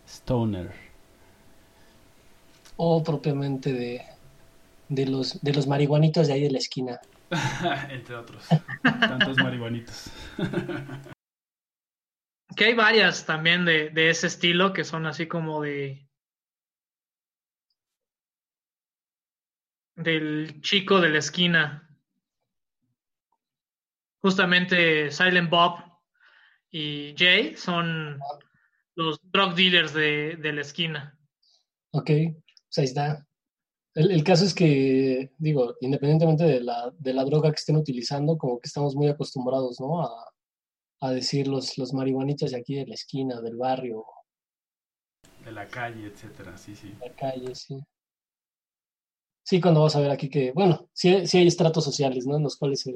[0.07, 0.74] stoner.
[2.76, 4.03] O propiamente de,
[4.91, 7.01] de, los, de los marihuanitos de ahí de la esquina.
[7.89, 8.47] Entre otros,
[8.82, 10.11] tantos marihuanitos.
[12.55, 16.07] Que hay varias también de, de ese estilo que son así como de.
[19.97, 21.84] del chico de la esquina.
[24.25, 25.75] Justamente Silent Bob
[26.70, 28.18] y Jay son
[28.97, 31.18] los drug dealers de, de la esquina.
[31.93, 33.27] Ok, pues ahí está.
[33.95, 38.39] El, el caso es que, digo, independientemente de la, de la droga que estén utilizando,
[38.39, 40.03] como que estamos muy acostumbrados, ¿no?
[40.03, 40.33] A,
[41.03, 44.07] a decir los, los marihuanitos de aquí de la esquina, del barrio,
[45.45, 46.89] De la calle, etcétera, sí, sí.
[46.89, 47.79] de la calle, sí.
[49.45, 52.39] Sí, cuando vas a ver aquí que, bueno, sí, sí hay estratos sociales, ¿no?
[52.39, 52.95] En los cuales eh,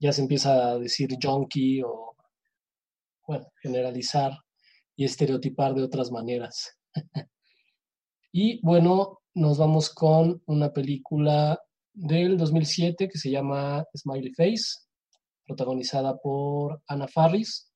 [0.00, 2.16] ya se empieza a decir junkie o,
[3.26, 4.32] bueno, generalizar
[4.96, 6.76] y estereotipar de otras maneras.
[8.32, 11.60] y bueno, nos vamos con una película
[11.92, 14.80] del 2007 que se llama Smiley Face,
[15.46, 17.72] protagonizada por Anna Faris.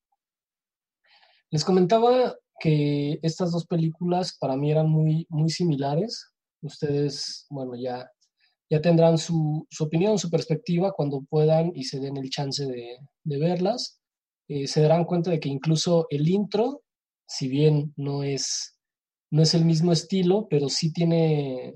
[1.50, 6.32] Les comentaba que estas dos películas para mí eran muy, muy similares.
[6.60, 8.08] Ustedes, bueno, ya,
[8.72, 12.98] ya tendrán su, su opinión, su perspectiva cuando puedan y se den el chance de,
[13.24, 14.00] de verlas.
[14.48, 16.82] Eh, se darán cuenta de que incluso el intro,
[17.26, 18.76] si bien no es,
[19.30, 21.74] no es el mismo estilo, pero sí tiene,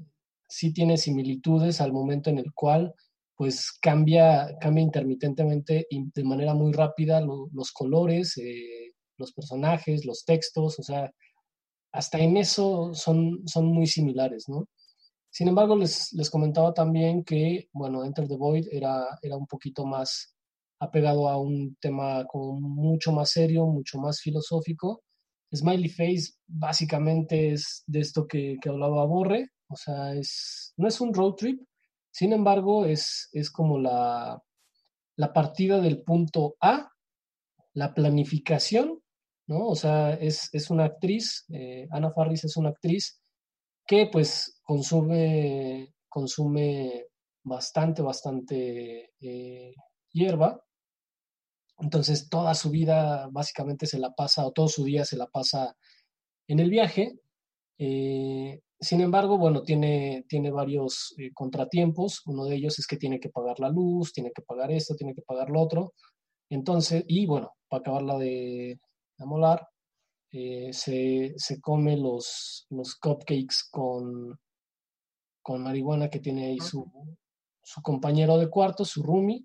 [0.49, 2.94] sí tiene similitudes al momento en el cual
[3.36, 10.07] pues cambia, cambia intermitentemente y de manera muy rápida lo- los colores, eh, los personajes,
[10.07, 11.11] los textos, o sea,
[11.92, 14.68] hasta en eso son, son muy similares, ¿no?
[15.37, 19.84] Sin embargo, les, les comentaba también que, bueno, Enter the Void era, era un poquito
[19.84, 20.34] más
[20.78, 25.03] apegado a un tema como mucho más serio, mucho más filosófico.
[25.55, 31.03] Smiley Face básicamente es de esto que, que hablaba Borre, o sea, es, no es
[31.03, 31.61] un road trip,
[32.11, 34.43] sin embargo, es, es como la,
[35.16, 36.91] la partida del punto A,
[37.74, 39.03] la planificación,
[39.49, 39.66] ¿no?
[39.66, 43.20] O sea, es, es una actriz, eh, Ana Farris es una actriz
[43.87, 47.07] que pues consume, consume
[47.45, 49.74] bastante, bastante eh,
[50.12, 50.61] hierba.
[51.78, 55.76] Entonces toda su vida básicamente se la pasa, o todo su día se la pasa
[56.49, 57.20] en el viaje.
[57.78, 62.22] Eh, sin embargo, bueno, tiene, tiene varios eh, contratiempos.
[62.26, 65.14] Uno de ellos es que tiene que pagar la luz, tiene que pagar esto, tiene
[65.14, 65.95] que pagar lo otro.
[66.51, 68.80] Entonces, y bueno, para acabarla de
[69.18, 69.66] amolar,
[70.39, 74.39] eh, se, se come los, los cupcakes con,
[75.43, 76.84] con marihuana que tiene ahí su,
[77.62, 79.45] su compañero de cuarto, su roomie.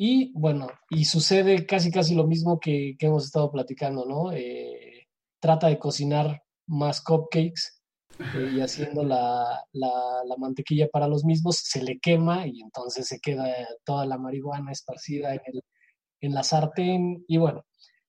[0.00, 4.32] Y bueno, y sucede casi casi lo mismo que, que hemos estado platicando, ¿no?
[4.32, 5.06] Eh,
[5.40, 7.80] trata de cocinar más cupcakes
[8.32, 13.06] eh, y haciendo la, la- la mantequilla para los mismos, se le quema y entonces
[13.08, 13.46] se queda
[13.84, 15.62] toda la marihuana esparcida en, el-
[16.20, 17.24] en la sartén.
[17.26, 17.64] Y bueno,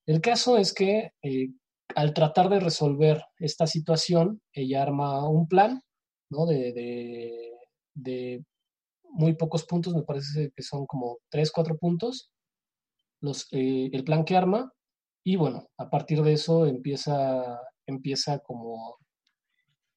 [0.06, 1.50] el caso es que eh,
[1.96, 5.82] al tratar de resolver esta situación, ella arma un plan,
[6.30, 6.46] ¿no?
[6.46, 7.52] De, de,
[7.94, 8.46] de
[9.04, 12.32] muy pocos puntos, me parece que son como tres, cuatro puntos,
[13.22, 14.72] los, eh, el plan que arma,
[15.24, 18.98] y bueno, a partir de eso empieza, empieza como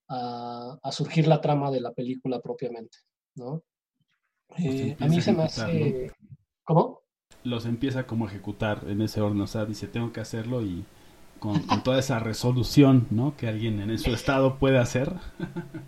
[0.09, 2.99] a, a surgir la trama de la película propiamente,
[3.37, 3.63] ¿no?
[4.59, 6.13] Eh, a mí se me hace...
[6.65, 7.01] ¿Cómo?
[7.45, 10.85] Los empieza como a ejecutar en ese orden, o sea, dice, tengo que hacerlo y
[11.43, 13.37] con, con toda esa resolución, ¿no?
[13.37, 15.13] Que alguien en su estado puede hacer.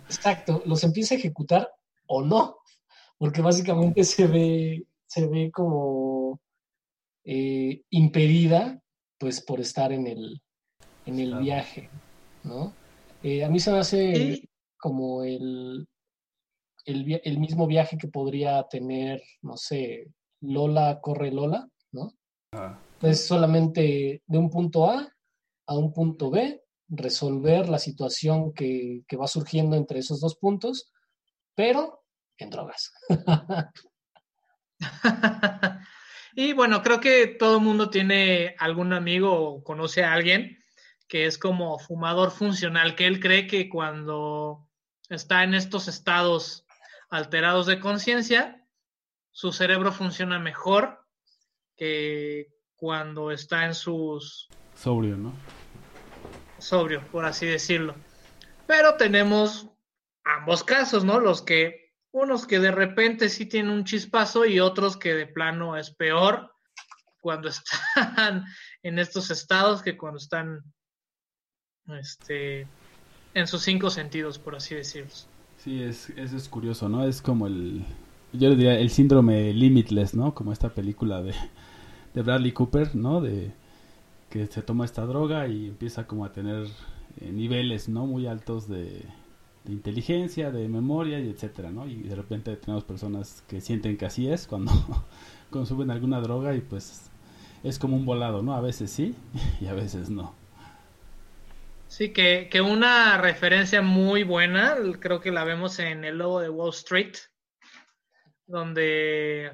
[0.07, 1.69] Exacto, los empieza a ejecutar
[2.07, 2.57] o no,
[3.17, 6.41] porque básicamente se ve, se ve como
[7.23, 8.81] eh, impedida,
[9.17, 10.41] pues por estar en el,
[11.05, 11.43] en el Claro.
[11.45, 11.89] viaje,
[12.43, 12.73] ¿no?
[13.23, 15.87] Eh, a mí se me hace como el,
[16.83, 20.07] el, mismo viaje que podría tener, no sé,
[20.41, 22.11] Lola corre Lola, ¿no?
[22.51, 25.14] Ah, Es solamente de un punto A
[25.67, 30.91] a un punto B, resolver la situación que, que va surgiendo entre esos dos puntos,
[31.55, 32.03] pero
[32.37, 32.91] en drogas.
[36.35, 40.59] y bueno, creo que todo el mundo tiene algún amigo o conoce a alguien
[41.07, 44.67] que es como fumador funcional, que él cree que cuando
[45.09, 46.65] está en estos estados
[47.09, 48.65] alterados de conciencia,
[49.31, 51.05] su cerebro funciona mejor
[51.75, 55.33] que cuando está en sus sobrio, ¿no?
[56.65, 57.95] sobrio, por así decirlo.
[58.67, 59.67] Pero tenemos
[60.23, 61.19] ambos casos, ¿no?
[61.19, 65.77] Los que, unos que de repente sí tienen un chispazo y otros que de plano
[65.77, 66.51] es peor
[67.21, 67.49] cuando
[67.95, 68.45] están
[68.83, 70.61] en estos estados que cuando están
[71.99, 72.67] este,
[73.33, 75.11] en sus cinco sentidos, por así decirlo.
[75.57, 77.07] Sí, es, eso es curioso, ¿no?
[77.07, 77.85] Es como el,
[78.33, 80.33] yo le diría el síndrome Limitless, ¿no?
[80.33, 81.33] Como esta película de,
[82.13, 83.21] de Bradley Cooper, ¿no?
[83.21, 83.53] De
[84.29, 86.67] que se toma esta droga y empieza como a tener
[87.21, 88.05] eh, niveles, ¿no?
[88.05, 89.05] Muy altos de,
[89.67, 91.87] inteligencia, de memoria y etcétera, ¿no?
[91.87, 94.71] Y de repente tenemos personas que sienten que así es cuando
[95.49, 97.09] consumen alguna droga y pues
[97.63, 98.53] es como un volado, ¿no?
[98.53, 99.15] A veces sí
[99.61, 100.35] y a veces no.
[101.87, 106.49] Sí, que, que una referencia muy buena, creo que la vemos en el logo de
[106.49, 107.15] Wall Street,
[108.47, 109.51] donde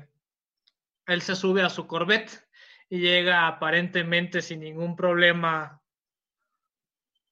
[1.06, 2.41] él se sube a su Corvette
[2.92, 5.82] y llega aparentemente sin ningún problema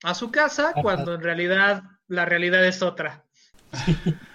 [0.04, 0.82] a su casa, Ajá.
[0.82, 3.26] cuando en realidad la realidad es otra.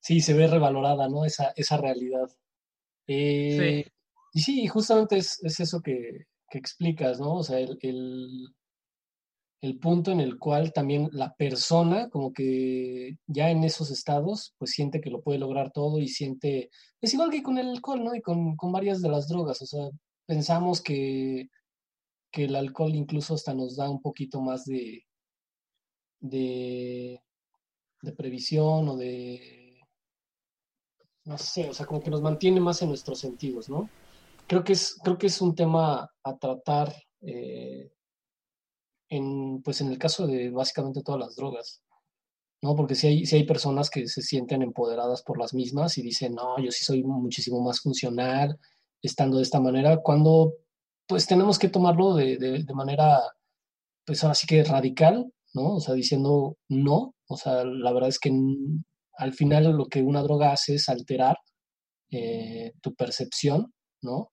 [0.00, 1.24] Sí, se ve revalorada, ¿no?
[1.24, 2.30] Esa, esa realidad.
[3.08, 3.84] Eh,
[4.32, 7.38] Y sí, justamente es, es eso que, que explicas, ¿no?
[7.38, 8.54] O sea, el, el,
[9.60, 14.72] el punto en el cual también la persona, como que ya en esos estados, pues
[14.72, 16.70] siente que lo puede lograr todo y siente,
[17.00, 18.14] es igual que con el alcohol, ¿no?
[18.14, 19.88] Y con, con varias de las drogas, o sea,
[20.26, 21.48] pensamos que,
[22.30, 25.04] que el alcohol incluso hasta nos da un poquito más de,
[26.20, 27.20] de,
[28.02, 29.80] de previsión o de,
[31.24, 33.88] no sé, o sea, como que nos mantiene más en nuestros sentidos, ¿no?
[34.46, 37.90] Creo que es, creo que es un tema a tratar eh,
[39.08, 41.82] en, pues en el caso de básicamente todas las drogas,
[42.62, 42.74] ¿no?
[42.74, 46.34] Porque si hay, si hay personas que se sienten empoderadas por las mismas y dicen,
[46.34, 48.58] no, yo sí soy muchísimo más funcional
[49.02, 50.54] estando de esta manera, cuando
[51.06, 53.20] pues tenemos que tomarlo de, de, manera,
[54.04, 55.76] pues ahora sí que radical, ¿no?
[55.76, 58.32] O sea, diciendo no, o sea, la verdad es que
[59.18, 61.36] al final lo que una droga hace es alterar
[62.10, 63.72] eh, tu percepción,
[64.02, 64.32] ¿no?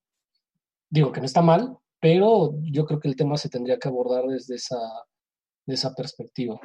[0.89, 4.25] Digo que no está mal, pero yo creo que el tema se tendría que abordar
[4.25, 4.77] desde esa,
[5.65, 6.59] de esa perspectiva.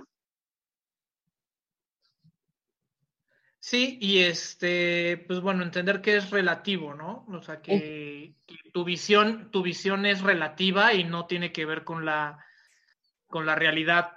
[3.60, 7.24] Sí, y este, pues bueno, entender que es relativo, ¿no?
[7.28, 11.85] O sea, que, que tu visión, tu visión es relativa y no tiene que ver
[11.85, 12.44] con la,
[13.28, 14.15] con la realidad,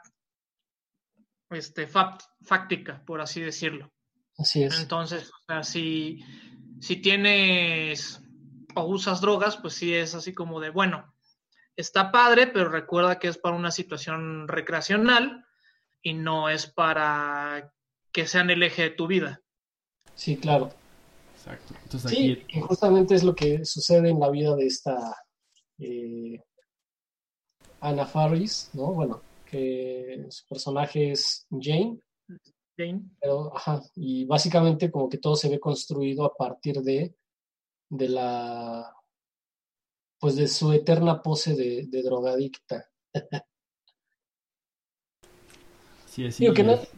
[1.52, 3.93] este, fact- fáctica, por así decirlo.
[4.39, 4.80] Así es.
[4.80, 6.19] Entonces, o sea, si,
[6.80, 8.20] si tienes
[8.76, 11.14] o usas drogas, pues sí es así como de, bueno,
[11.76, 15.45] está padre, pero recuerda que es para una situación recreacional
[16.02, 17.73] y no es para
[18.11, 19.41] que sean el eje de tu vida.
[20.15, 20.72] Sí, claro.
[21.35, 21.73] Exacto.
[21.84, 25.15] Entonces Sí, aquí y justamente es lo que sucede en la vida de esta,
[25.80, 26.39] eh,
[27.80, 28.93] Anna Faris, ¿no?
[28.93, 31.99] Bueno, que su personaje es Jane.
[32.77, 33.02] Jane.
[33.19, 37.15] Pero, ajá, y básicamente como que todo se ve construido a partir de,
[37.91, 38.95] de la,
[40.19, 42.89] pues de su eterna pose de, de drogadicta.
[46.07, 46.89] Sí, es, Digo sí, que no- es-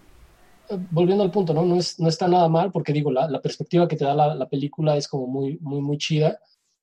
[0.91, 1.65] volviendo al punto, ¿no?
[1.65, 4.35] No, es- no está nada mal, porque digo, la, la perspectiva que te da la,
[4.35, 6.39] la película es como muy, muy, muy chida.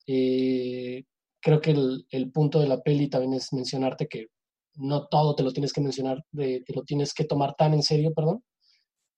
[0.06, 1.04] Eh,
[1.40, 4.28] creo que el, el punto de la peli también es mencionarte que
[4.76, 7.82] no todo te lo tienes que mencionar, de- te lo tienes que tomar tan en
[7.82, 8.42] serio, perdón.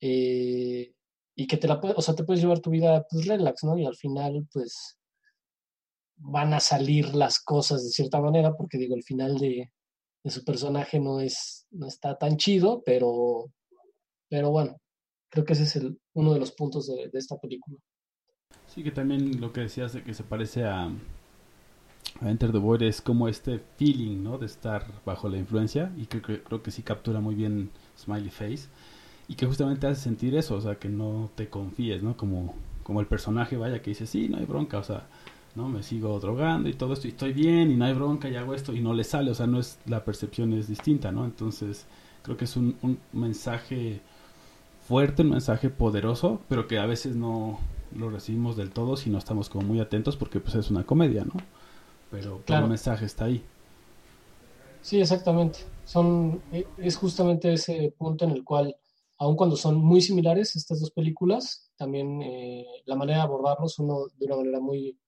[0.00, 0.92] Eh,
[1.34, 3.78] y que te la puedes, o sea, te puedes llevar tu vida pues relax, ¿no?
[3.78, 4.98] Y al final, pues
[6.16, 9.72] van a salir las cosas de cierta manera, porque digo, el final de,
[10.22, 13.50] de su personaje no es, no está tan chido, pero
[14.32, 14.80] pero bueno,
[15.28, 17.76] creo que ese es el, uno de los puntos de, esta película.
[18.66, 22.80] Sí, que también lo que decías de que se parece a, a Enter the Void
[22.80, 24.38] es como este feeling, ¿no?
[24.38, 28.30] De estar bajo la influencia y creo que, creo que sí captura muy bien Smiley
[28.30, 28.68] Face
[29.28, 32.16] y que justamente hace sentir eso, o sea, que no te confíes, ¿no?
[32.16, 35.06] Como, como el personaje vaya que dice, sí, no hay bronca, o sea,
[35.54, 38.36] no me sigo drogando y todo esto y estoy bien y no hay bronca y
[38.36, 41.24] hago esto y no le sale, o sea, no es la percepción es distinta, ¿no?
[41.24, 41.86] Entonces,
[42.22, 44.00] creo que es un, un mensaje
[44.88, 47.58] fuerte, un mensaje poderoso, pero que a veces no
[47.96, 51.24] lo recibimos del todo si no estamos como muy atentos porque pues es una comedia,
[51.24, 51.34] ¿no?
[52.10, 52.64] Pero, Claro.
[52.64, 53.42] el mensaje está ahí.
[54.80, 55.60] Sí, exactamente.
[55.84, 58.76] Son, e- es justamente ese punto en el cual,
[59.22, 64.08] aun cuando son muy similares estas dos películas, también eh, la manera de abordarlos, uno
[64.18, 64.98] de una manera muy,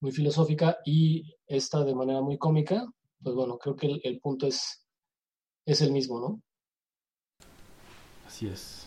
[0.00, 2.86] muy filosófica y esta de manera muy cómica,
[3.20, 4.86] pues bueno, creo que el, el punto es,
[5.64, 6.40] es el mismo, ¿no?
[8.24, 8.86] Así es.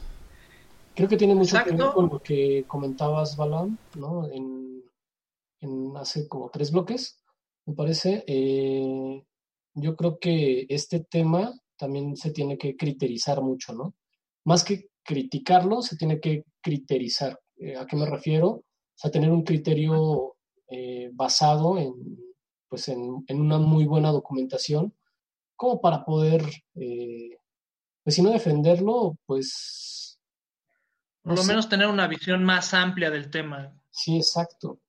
[0.95, 4.31] Creo que tiene mucho que ver con lo que comentabas, Balam, ¿no?
[4.31, 4.81] En,
[5.59, 7.21] en hace como tres bloques,
[7.65, 8.23] me parece.
[8.27, 9.25] Eh,
[9.73, 13.93] yo creo que este tema también se tiene que criterizar mucho, ¿no?
[14.49, 17.39] Más que criticarlo, se tiene que criterizar.
[17.57, 18.47] Eh, ¿A qué me refiero?
[18.47, 18.63] O
[18.95, 21.93] sea, tener un criterio eh, basado en,
[22.67, 24.97] pues en, en una muy buena documentación,
[25.55, 26.41] como para poder,
[26.73, 27.37] eh,
[28.03, 30.19] pues si no defenderlo, pues
[31.21, 33.79] Por lo menos tener una visión más amplia del tema.
[33.91, 34.79] Sí, exacto.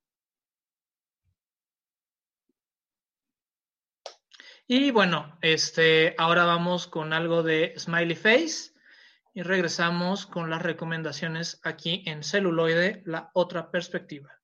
[4.67, 8.70] Y bueno, este, ahora vamos con algo de Smiley Face
[9.33, 14.40] y regresamos con las recomendaciones aquí en celuloide, la otra perspectiva.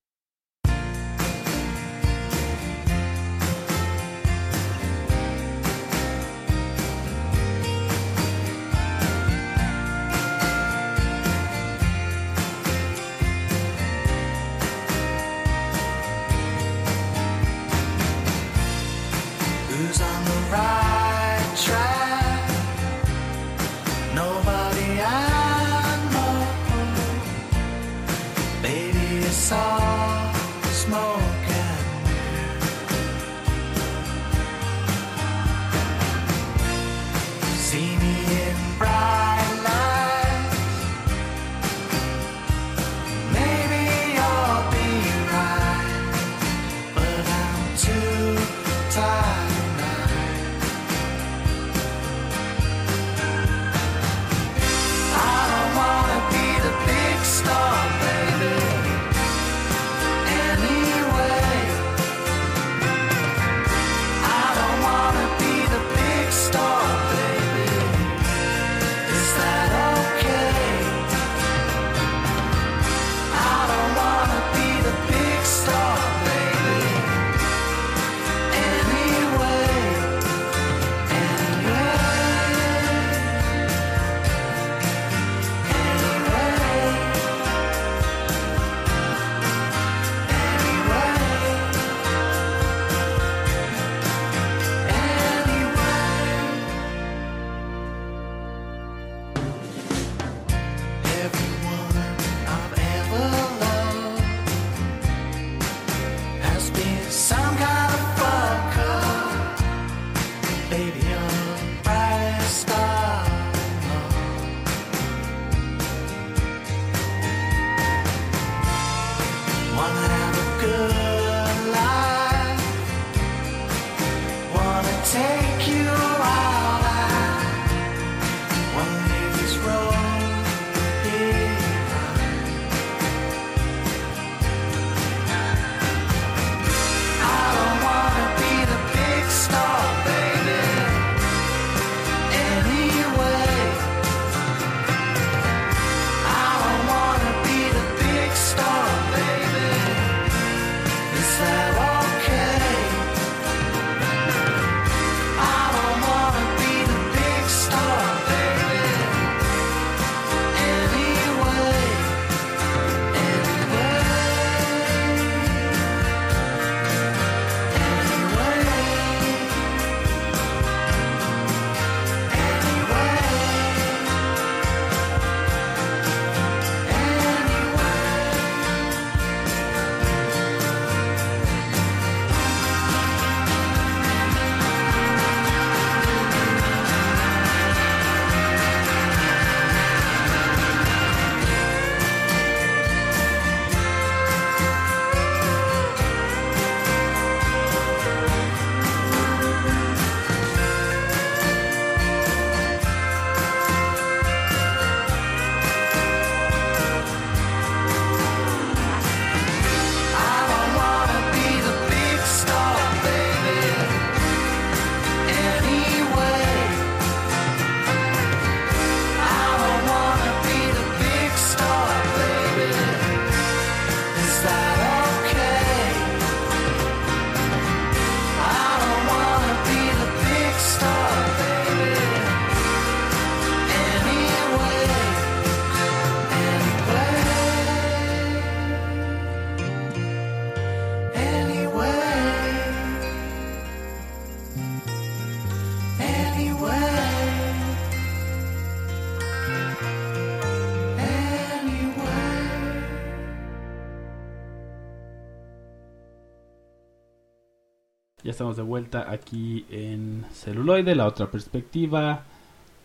[258.37, 262.21] Estamos de vuelta aquí en celuloide, la otra perspectiva,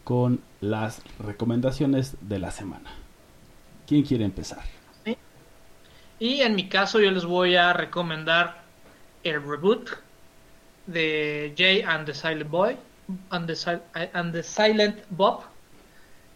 [0.02, 2.90] con las recomendaciones de la semana.
[3.86, 4.62] ¿Quién quiere empezar?
[6.18, 8.62] Y en mi caso yo les voy a recomendar
[9.24, 9.90] el reboot
[10.86, 12.78] de Jay and the Silent Boy
[13.28, 13.80] and the,
[14.14, 15.42] and the Silent Bob.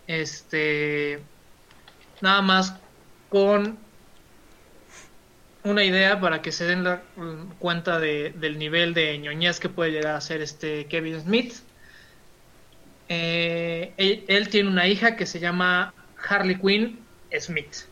[0.06, 1.22] Este
[2.20, 2.76] nada más
[3.30, 3.78] con
[5.66, 9.68] una idea para que se den la, mm, cuenta de- del nivel de ñoñez que
[9.68, 11.54] puede llegar a ser este Kevin Smith.
[13.08, 15.94] Eh, él, él tiene una hija que se llama
[16.28, 16.98] Harley Quinn
[17.38, 17.84] Smith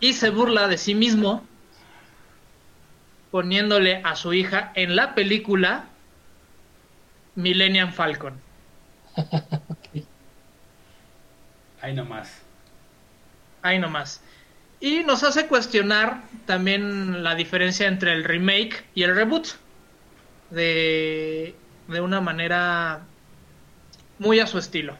[0.00, 1.46] y se burla de sí mismo
[3.30, 5.86] poniéndole a su hija en la película
[7.34, 8.34] Millennium Falcon.
[11.80, 12.30] Ahí nomás.
[13.62, 14.20] Ahí nomás.
[14.82, 19.46] Y nos hace cuestionar también la diferencia entre el remake y el reboot.
[20.50, 21.54] De,
[21.86, 23.06] de una manera
[24.18, 24.98] muy a su estilo.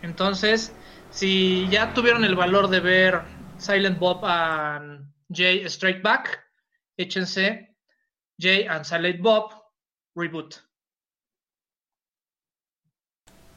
[0.00, 0.72] Entonces,
[1.10, 3.22] si ya tuvieron el valor de ver
[3.58, 6.42] Silent Bob and Jay Straight Back,
[6.96, 7.76] échense
[8.38, 9.52] Jay and Silent Bob
[10.14, 10.54] Reboot.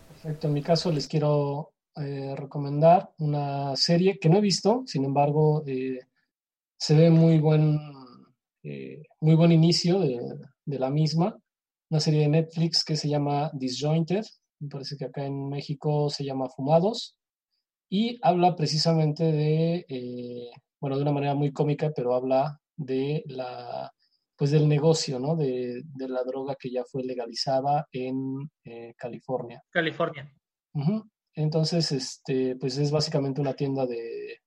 [0.10, 5.05] Perfecto, en mi caso les quiero eh, recomendar una serie que no he visto, sin
[5.05, 5.99] embargo, eh,
[6.77, 7.80] se ve muy buen,
[8.63, 10.19] eh, muy buen inicio de,
[10.65, 11.38] de la misma.
[11.89, 14.26] Una serie de Netflix que se llama Disjointed,
[14.59, 17.17] me parece que acá en México se llama Fumados,
[17.89, 20.49] y habla precisamente de, eh,
[20.81, 23.91] bueno, de una manera muy cómica, pero habla de la,
[24.35, 25.35] pues del negocio, ¿no?
[25.35, 29.61] De, de la droga que ya fue legalizada en eh, California.
[29.69, 30.30] California.
[30.73, 31.03] Ujú.
[31.36, 34.40] Entonces, este, pues es básicamente una tienda de,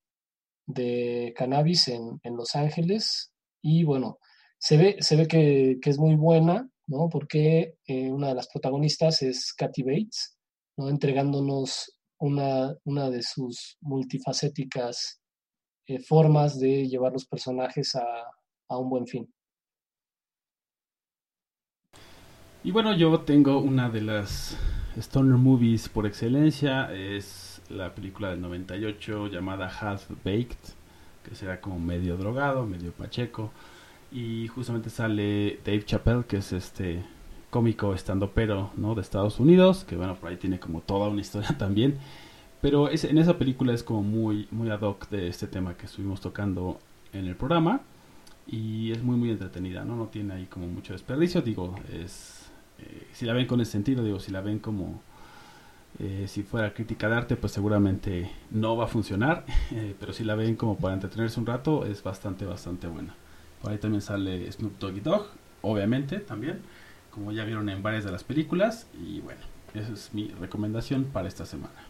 [0.66, 3.32] de cannabis en, en Los Ángeles.
[3.62, 4.19] Y bueno,
[4.59, 7.09] se ve, se ve que, que es muy buena, ¿no?
[7.10, 10.39] Porque eh, una de las protagonistas es Kathy Bates,
[10.78, 10.89] ¿no?
[10.89, 15.20] Entregándonos una, una de sus multifacéticas
[15.86, 18.05] eh, formas de llevar los personajes a,
[18.70, 19.32] a un buen fin.
[22.65, 24.56] Y bueno, yo tengo una de las
[24.98, 26.92] Stoner Movies por excelencia.
[26.92, 30.56] Es la película del 98 llamada Half Baked,
[31.22, 33.52] que será como medio drogado, medio pacheco.
[34.10, 37.04] Y justamente sale Dave Chappelle, que es este
[37.50, 38.94] cómico estandopero ¿no?
[38.94, 41.98] de Estados Unidos, que bueno, por ahí tiene como toda una historia también.
[42.60, 45.86] Pero es, en esa película es como muy, muy ad hoc de este tema que
[45.86, 46.80] estuvimos tocando
[47.12, 47.82] en el programa.
[48.48, 49.94] Y es muy, muy entretenida, ¿no?
[49.94, 51.42] No tiene ahí como mucho desperdicio.
[51.42, 52.38] Digo, es
[52.78, 55.02] eh, si la ven con ese sentido, digo, si la ven como
[55.98, 60.24] eh, si fuera crítica de arte, pues seguramente no va a funcionar, eh, pero si
[60.24, 63.14] la ven como para entretenerse un rato, es bastante, bastante buena.
[63.62, 65.26] Por ahí también sale Snoop Doggy Dogg,
[65.62, 66.60] obviamente también,
[67.10, 69.40] como ya vieron en varias de las películas, y bueno,
[69.74, 71.88] esa es mi recomendación para esta semana.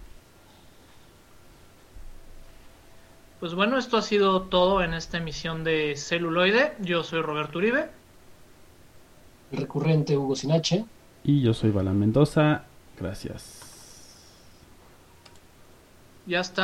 [3.40, 6.72] Pues bueno, esto ha sido todo en esta emisión de Celuloide.
[6.80, 7.88] Yo soy Roberto Uribe.
[9.52, 10.84] El recurrente Hugo Sinache.
[11.24, 12.64] Y yo soy Balan Mendoza,
[12.98, 13.60] gracias.
[16.26, 16.56] Ya está.